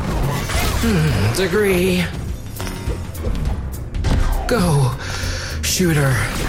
[1.36, 2.04] degree.
[4.48, 4.96] Go,
[5.62, 6.39] shooter.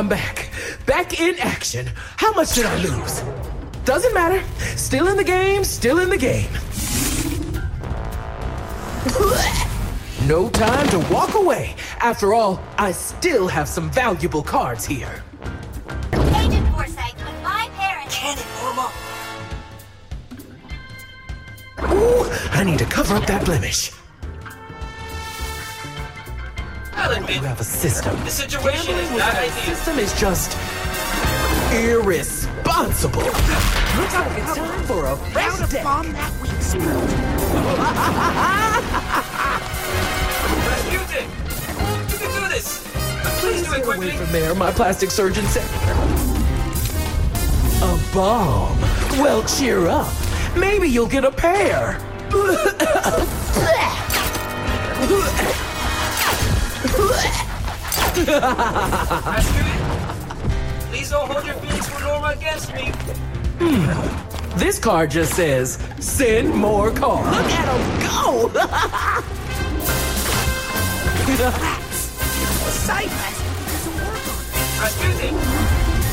[0.00, 0.48] I'm back.
[0.86, 1.86] Back in action.
[2.16, 3.22] How much did I lose?
[3.84, 4.42] Doesn't matter.
[4.74, 6.50] Still in the game, still in the game.
[10.26, 11.76] No time to walk away.
[11.98, 15.22] After all, I still have some valuable cards here.
[16.14, 18.14] Agent Forsythe, with my parents.
[18.14, 18.90] Cannon, Norma.
[21.92, 23.92] Ooh, I need to cover up that blemish.
[27.10, 28.16] I'll admit, You have a system.
[28.24, 29.74] the situation is Gambling not without a ideal.
[29.74, 30.56] system is just
[31.72, 33.22] irresponsible.
[33.22, 35.82] Looks like it's time for a Now fresh to deck.
[35.84, 36.80] bomb that weak spot.
[40.66, 41.26] Razputin,
[42.12, 42.86] you can do this.
[43.40, 44.16] Please do it Get away quickly.
[44.16, 45.64] from there, my plastic surgeon said.
[47.82, 48.78] A bomb?
[49.18, 50.12] Well, cheer up.
[50.56, 51.98] Maybe you'll get a pair.
[60.90, 62.92] Please don't hold your feelings for Norma against me.
[64.56, 67.34] This card just says, send more cards.
[67.34, 68.48] Look at him go!
[68.48, 68.66] The
[72.70, 74.18] side plastic doesn't work on it.
[74.80, 75.34] Razputin,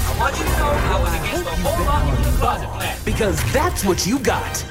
[0.06, 2.98] I want you to know I was against the whole into the closet plan.
[3.04, 4.64] because that's what you got.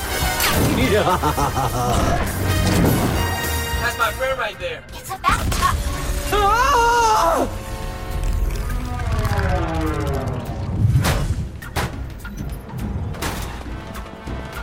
[3.80, 4.82] That's my friend right there.
[4.94, 5.76] It's a bathtub.
[6.32, 7.48] Ah!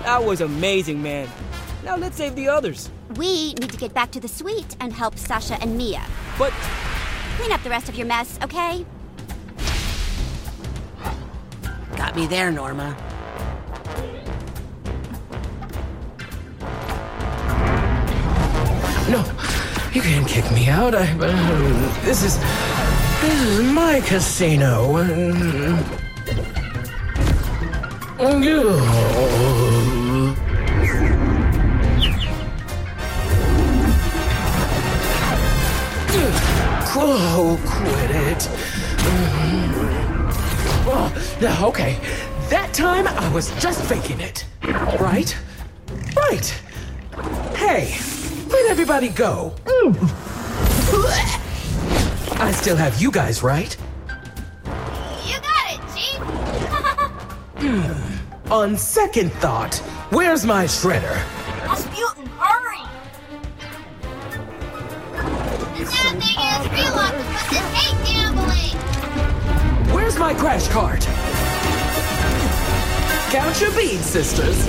[0.03, 1.29] That was amazing, man.
[1.83, 2.89] Now let's save the others.
[3.15, 6.05] We need to get back to the suite and help Sasha and Milla.
[6.37, 6.53] But
[7.37, 8.85] Clean up the rest of your mess, okay?
[11.97, 12.95] Got me there, Norma.
[19.09, 19.23] No,
[19.93, 20.95] you can't kick me out.
[20.95, 21.07] I.
[21.19, 22.39] Uh, this is.
[23.21, 24.97] This is my casino.
[36.95, 38.47] Oh, quit it.
[40.85, 41.97] Oh, yeah, okay.
[42.49, 44.45] That time I was just faking it.
[44.99, 45.35] Right?
[46.15, 46.61] Right.
[47.55, 47.97] Hey,
[48.53, 49.53] where'd everybody go?
[52.39, 53.75] I still have you guys, right?
[55.25, 56.19] You got it, Chief.
[57.57, 58.51] Hmm.
[58.51, 59.75] On second thought,
[60.11, 61.15] where's my shredder?
[61.65, 62.83] Razputin, hurry.
[65.79, 68.77] The sad thing is, real octopuses hate gambling.
[69.95, 71.01] Where's my crash cart?
[73.31, 74.67] Count your beads, sisters.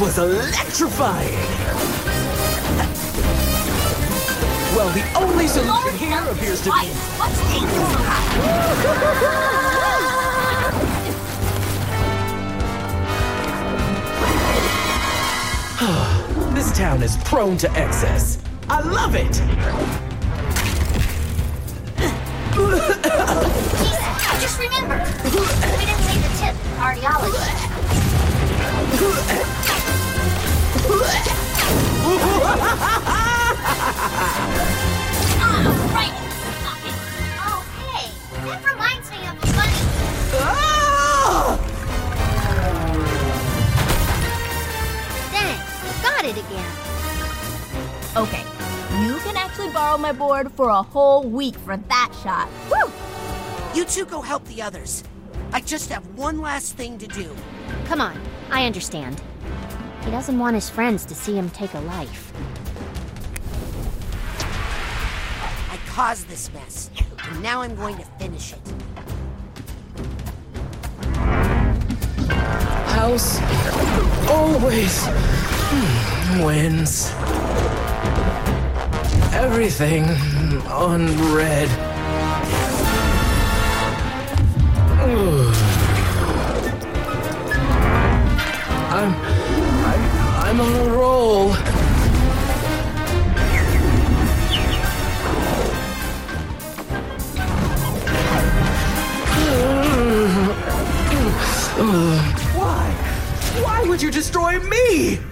[0.00, 1.34] Was electrifying.
[4.74, 6.86] Well, the only solution here appears to be.
[16.54, 18.38] This town is prone to excess.
[18.68, 19.32] I love it.
[24.40, 25.30] Just remember, we
[25.84, 27.70] didn't say the tip cardiology.
[30.92, 30.96] Oh,
[35.94, 36.14] right.
[37.38, 38.06] Oh, hey,
[38.44, 39.80] that reminds me of a funny.
[45.30, 45.70] Thanks.
[46.02, 46.70] Got it again.
[48.16, 48.44] Okay,
[49.06, 52.48] you can actually borrow my board for a whole week for that shot.
[52.68, 52.90] Woo!
[53.74, 55.04] You two go help the others.
[55.52, 57.36] I just have one last thing to do.
[57.84, 58.20] Come on,
[58.50, 59.22] I understand.
[60.04, 62.32] He doesn't want his friends to see him take a life.
[65.70, 66.90] I caused this mess,
[67.28, 68.58] and now I'm going to finish it.
[72.96, 73.40] House
[74.28, 75.06] always
[76.44, 77.12] wins.
[79.32, 80.04] Everything
[80.68, 81.68] on red.
[85.02, 85.39] Ugh.
[90.60, 91.48] On a roll.
[102.54, 102.90] Why?
[103.62, 104.70] Why would you destroy me?
[104.70, 105.29] Me!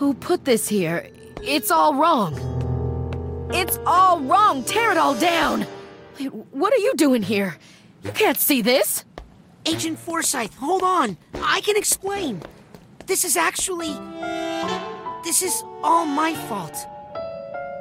[0.00, 1.10] Who put this here?
[1.42, 2.32] It's all wrong.
[3.52, 4.64] It's all wrong.
[4.64, 5.66] Tear it all down.
[6.18, 7.58] Wait, what are you doing here?
[8.02, 9.04] You can't see this.
[9.66, 11.18] Agent Forsythe, hold on.
[11.34, 12.40] I can explain.
[13.04, 13.92] This is actually.
[15.22, 16.78] This is all my fault.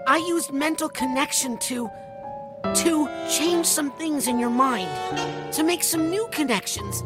[0.06, 1.90] I used mental connection to.
[2.84, 4.90] to change some things in your mind.
[5.54, 7.02] To make some new connections.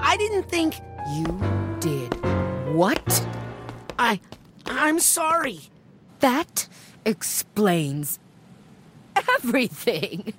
[0.00, 0.80] I didn't think.
[1.16, 1.26] You
[1.80, 2.14] did
[2.74, 3.41] what?
[3.98, 4.20] I.
[4.66, 5.60] I'm sorry.
[6.20, 6.68] That
[7.04, 8.18] explains
[9.38, 10.34] everything.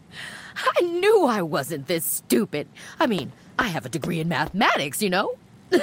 [0.56, 2.68] I knew I wasn't this stupid.
[3.00, 5.36] I mean, I have a degree in mathematics, you know?
[5.72, 5.80] I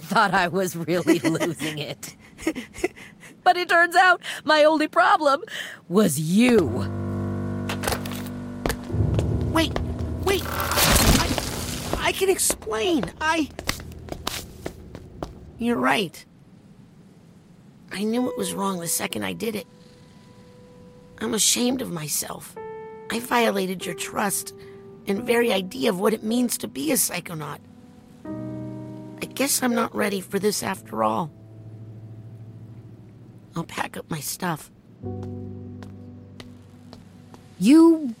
[0.00, 2.14] thought I was really losing it.
[3.42, 5.42] But it turns out my only problem
[5.88, 6.66] was you.
[9.52, 9.78] Wait,
[10.24, 11.09] wait.
[12.00, 13.04] I, can explain.
[13.20, 13.48] I.
[15.58, 16.24] You're right.
[17.92, 19.66] I knew it was wrong the second I did it.
[21.18, 22.56] I'm ashamed of myself.
[23.10, 24.54] I violated your trust
[25.06, 27.58] and very idea of what it means to be a psychonaut.
[29.22, 31.30] I guess I'm not ready for this after all.
[33.56, 34.70] I'll pack up my stuff.
[37.58, 38.14] You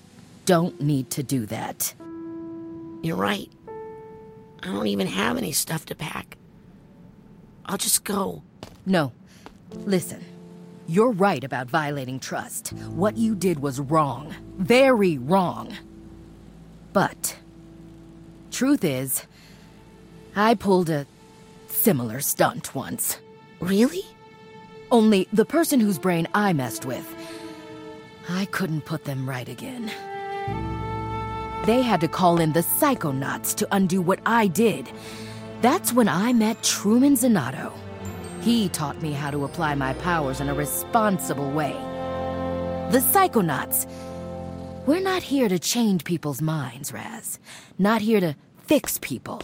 [0.44, 1.94] don't need to do that.
[3.02, 3.50] You're right.
[4.62, 6.36] I don't even have any stuff to pack.
[7.66, 8.42] I'll just go.
[8.86, 9.12] No.
[9.72, 10.24] Listen.
[10.86, 12.72] You're right about violating trust.
[12.72, 14.34] What you did was wrong.
[14.58, 15.72] Very wrong.
[16.92, 17.36] But,
[18.50, 19.24] truth is,
[20.34, 21.06] I pulled a
[21.68, 23.18] similar stunt once.
[23.60, 24.02] Really?
[24.90, 27.06] Only the person whose brain I messed with,
[28.28, 29.92] I couldn't put them right again.
[31.70, 34.90] They had to call in the psychonauts to undo what I did.
[35.60, 37.70] That's when I met Truman Zanotto.
[38.40, 41.74] He taught me how to apply my powers in a responsible way.
[42.90, 43.86] The psychonauts.
[44.84, 47.38] We're not here to change people's minds, Raz.
[47.78, 49.40] Not here to fix people.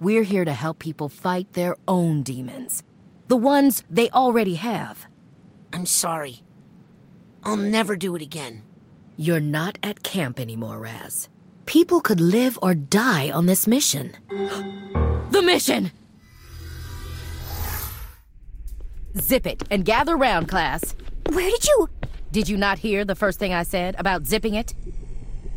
[0.00, 2.82] We're here to help people fight their own demons.
[3.28, 5.06] The ones they already have.
[5.72, 6.42] I'm sorry.
[7.42, 8.64] I'll never do it again.
[9.16, 11.30] You're not at camp anymore, Raz.
[11.68, 14.12] People could live or die on this mission.
[14.30, 15.90] the mission!
[19.18, 20.94] Zip it and gather round, class.
[21.26, 21.90] Where did you.
[22.32, 24.74] Did you not hear the first thing I said about zipping it?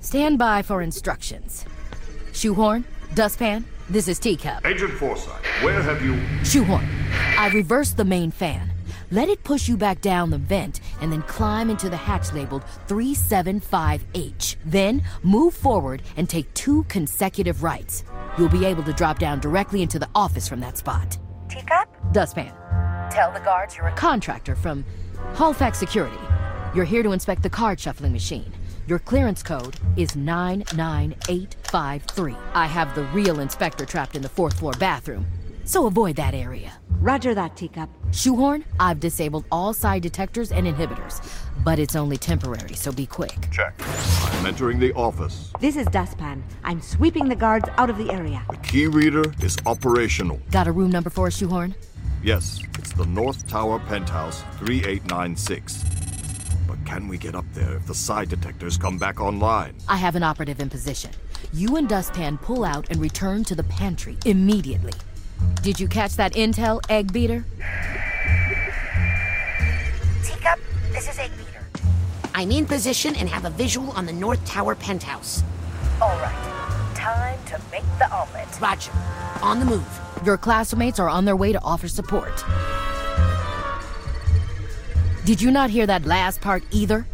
[0.01, 1.63] Stand by for instructions.
[2.33, 2.83] Shoehorn,
[3.13, 4.65] dustpan, this is Teacup.
[4.65, 6.19] Agent Forsythe, where have you.
[6.43, 6.89] Shoehorn,
[7.37, 8.70] I reversed the main fan.
[9.13, 12.63] Let it push you back down the vent and then climb into the hatch labeled
[12.87, 14.55] 375H.
[14.65, 18.05] Then move forward and take two consecutive rights.
[18.37, 21.17] You'll be able to drop down directly into the office from that spot.
[21.49, 21.93] Teacup?
[22.13, 22.53] Dustpan.
[23.11, 24.85] Tell the guards you're a contractor from
[25.35, 26.15] Halifax Security.
[26.73, 28.53] You're here to inspect the card shuffling machine.
[28.87, 32.35] Your clearance code is 99853.
[32.53, 35.25] I have the real inspector trapped in the fourth floor bathroom,
[35.71, 36.73] so avoid that area.
[36.99, 37.89] Roger that, Teacup.
[38.11, 41.25] Shoehorn, I've disabled all psi detectors and inhibitors,
[41.63, 43.47] but it's only temporary, so be quick.
[43.51, 43.73] Check.
[43.79, 45.51] I'm entering the office.
[45.61, 46.43] This is Dustpan.
[46.65, 48.43] I'm sweeping the guards out of the area.
[48.49, 50.41] The key reader is operational.
[50.51, 51.73] Got a room number for us, Shoehorn?
[52.21, 55.85] Yes, it's the North Tower Penthouse 3896.
[56.67, 59.75] But can we get up there if the psi detectors come back online?
[59.87, 61.11] I have an operative in position.
[61.53, 64.91] You and Dustpan pull out and return to the pantry immediately.
[65.61, 67.45] Did you catch that intel, Egg Beater?
[70.23, 70.59] Teacup,
[70.91, 71.63] this is Egg Beater.
[72.33, 75.43] I'm in position and have a visual on the North Tower penthouse.
[76.01, 76.93] All right.
[76.95, 78.47] Time to make the omelet.
[78.59, 78.91] Roger.
[79.41, 80.01] On the move.
[80.25, 82.43] Your classmates are on their way to offer support.
[85.25, 87.05] Did you not hear that last part either?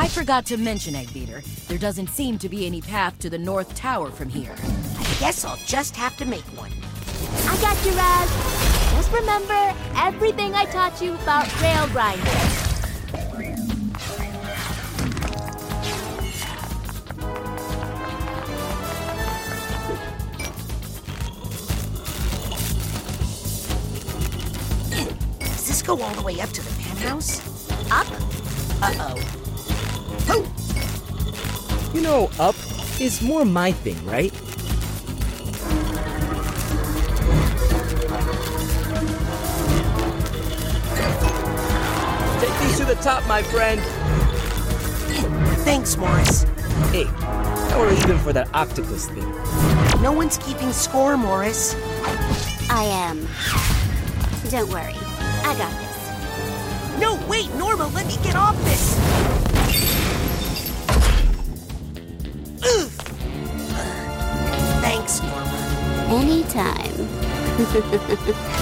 [0.00, 3.74] I forgot to mention, Eggbeater, there doesn't seem to be any path to the North
[3.74, 4.54] Tower from here.
[4.98, 6.72] I guess I'll just have to make one.
[7.46, 8.30] I got you, Raz.
[8.94, 12.24] Just remember everything I taught you about rail grinding.
[25.40, 27.70] Does this go all the way up to the penthouse?
[27.90, 28.06] Up?
[28.82, 29.39] Uh-oh.
[31.92, 32.54] You know, up
[33.00, 34.32] is more my thing, right?
[42.40, 43.80] Take these to the top, my friend.
[45.64, 46.44] Thanks, Morris.
[46.92, 47.06] Hey,
[47.76, 49.28] or even for that octopus thing.
[50.00, 51.74] No one's keeping score, Morris.
[52.70, 53.26] I am.
[54.50, 54.94] Don't worry.
[54.94, 57.00] I got this.
[57.00, 59.39] No, wait, Norma, let me get off this.
[66.60, 67.08] Anytime.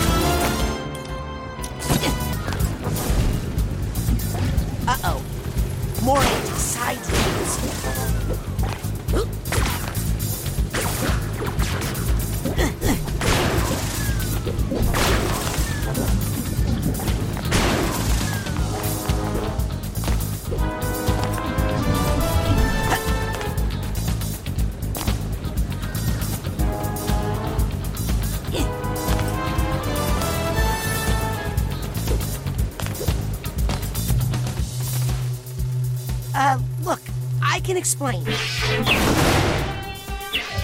[37.88, 38.22] explain.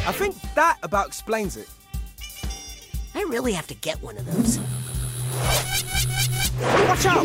[0.07, 1.71] I think that about explains it.
[3.15, 4.59] I really have to get one of those.
[6.87, 7.25] Watch out!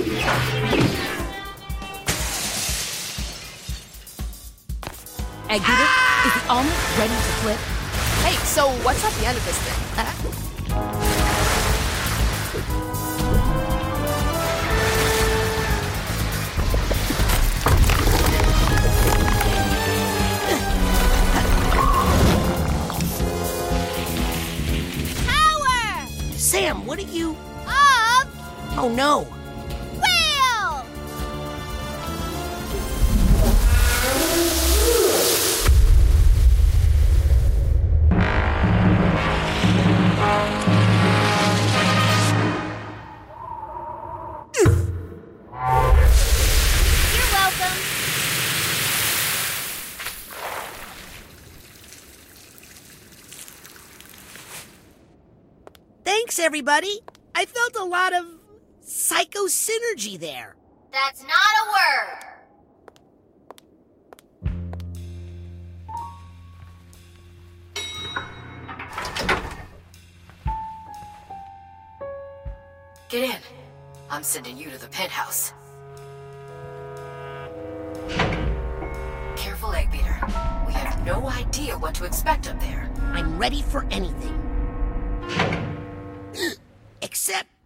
[5.49, 5.89] Egg beater,
[6.25, 7.59] is the omelet ready to flip?
[8.23, 9.75] Hey, so what's at the end of this thing?
[9.97, 10.28] Huh?
[28.81, 29.23] Oh no!
[29.99, 30.85] wheel.
[47.13, 47.77] You're welcome.
[56.05, 57.01] Thanks, everybody.
[57.35, 58.38] I felt a lot of
[58.89, 60.55] psycho synergy there.
[60.91, 62.25] That's not a word.
[73.09, 73.41] Get in.
[74.09, 75.53] I'm sending you to the penthouse.
[79.35, 80.65] Careful, Eggbeater.
[80.67, 82.89] We have no idea what to expect up there.
[83.13, 84.35] I'm ready for anything.
[87.01, 87.47] Except that.
[87.47, 87.58] What?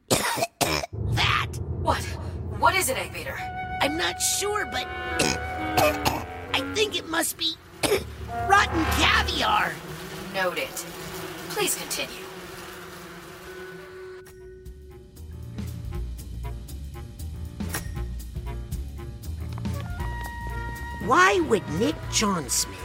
[2.73, 3.37] What is it, egg beater?
[3.81, 4.87] I'm not sure, but
[6.55, 7.53] I think it must be
[8.49, 9.73] rotten caviar.
[10.33, 10.69] Noted.
[11.49, 12.25] Please continue.
[21.05, 22.79] Why would Nick Johnsmith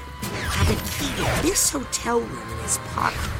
[0.51, 3.38] have a key to this hotel room in his pocket?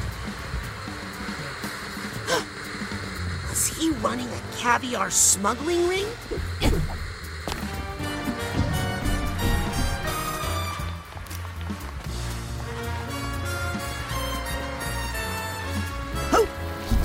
[3.59, 6.05] Was he running a caviar smuggling ring?
[16.31, 16.47] oh,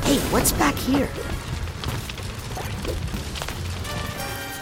[0.04, 1.08] hey, what's back here?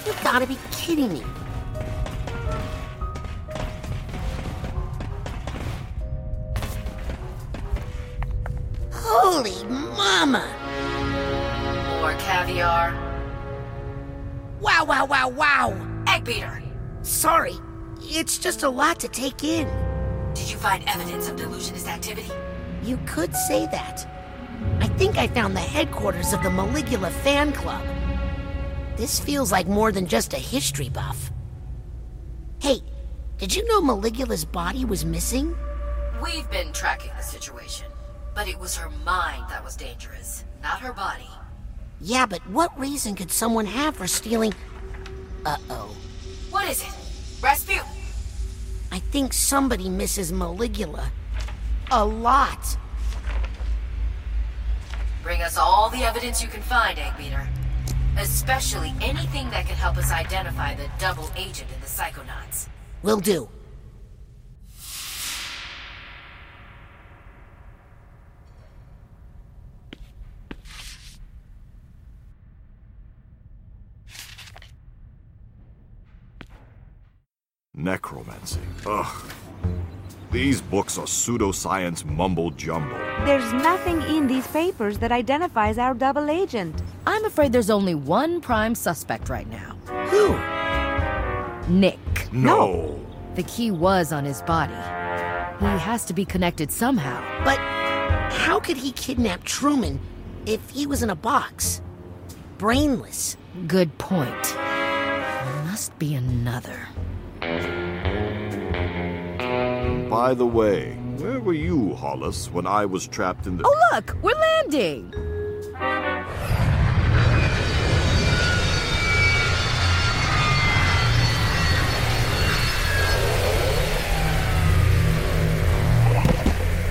[0.07, 1.23] You gotta be kidding me.
[8.91, 10.62] Holy mama!
[12.43, 12.93] Caviar.
[14.61, 16.03] Wow, wow, wow, wow!
[16.09, 16.61] Egg beater!
[17.03, 17.55] Sorry,
[18.01, 19.69] it's just a lot to take in.
[20.35, 22.33] Did you find evidence of Deluginist activity?
[22.83, 24.05] You could say that.
[24.81, 27.85] I think I found the headquarters of the Maligula fan club.
[28.97, 31.31] This feels like more than just a history buff.
[32.61, 32.81] Hey,
[33.39, 35.57] did you know Maligula's body was missing?
[36.21, 37.87] We've been tracking the situation,
[38.35, 41.29] but it was her mind that was dangerous, not her body.
[42.03, 44.53] Yeah, but what reason could someone have for stealing.
[45.47, 45.97] Uh oh.
[46.51, 46.89] What is it?
[47.41, 47.87] Razputin!
[48.91, 51.11] I think somebody misses Maligula.
[51.93, 52.77] A lot.
[55.23, 57.47] Bring us all the evidence you can find, Eggbeater.
[58.19, 62.67] Especially anything that can help us identify the double agent in the Psychonauts.
[63.03, 63.49] Will do.
[77.83, 78.61] Necromancy.
[78.87, 79.33] Ugh.
[80.31, 82.97] These books are pseudoscience mumbo jumbo.
[83.27, 86.81] There's nothing in these papers that identifies our double agent.
[87.07, 89.77] I'm afraid there's only one prime suspect right now.
[90.09, 90.39] Who?
[91.71, 91.99] Nick.
[92.33, 92.99] No.
[93.35, 94.73] The key was on his body.
[95.61, 97.21] He has to be connected somehow.
[97.45, 97.59] But
[98.33, 100.01] how could he kidnap Truman
[100.47, 101.83] if he was in a box?
[102.59, 103.37] Brainless.
[103.67, 104.45] Good point.
[104.45, 106.89] There must be another.
[110.09, 113.65] By the way, where were you, Hollis, when I was trapped in the.
[113.67, 114.17] Oh, look!
[114.23, 115.11] We're landing!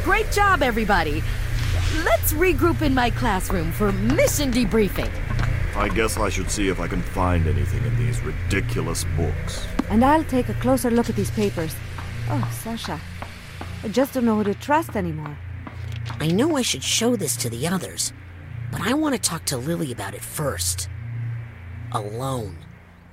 [0.03, 1.23] Great job, everybody!
[2.03, 5.09] Let's regroup in my classroom for mission debriefing.
[5.75, 9.65] I guess I should see if I can find anything in these ridiculous books.
[9.91, 11.75] And I'll take a closer look at these papers.
[12.29, 12.97] Oh, Sasha.
[13.83, 15.37] I just don't know who to trust anymore.
[16.21, 18.13] I know I should show this to the others,
[18.71, 20.89] but I want to talk to Lily about it first.
[21.91, 22.55] Alone.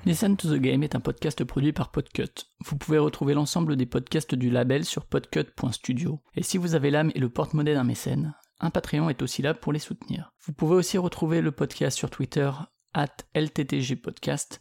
[0.04, 2.46] Listen to the Game est un podcast produit par Podcut.
[2.64, 6.20] Vous pouvez retrouver l'ensemble des podcasts du label sur podcut.studio.
[6.36, 9.52] Et si vous avez l'âme et le porte-monnaie d'un mécène, un Patreon est aussi là
[9.52, 10.32] pour les soutenir.
[10.46, 12.50] Vous pouvez aussi retrouver le podcast sur Twitter,
[12.94, 14.60] at LTTGpodcast,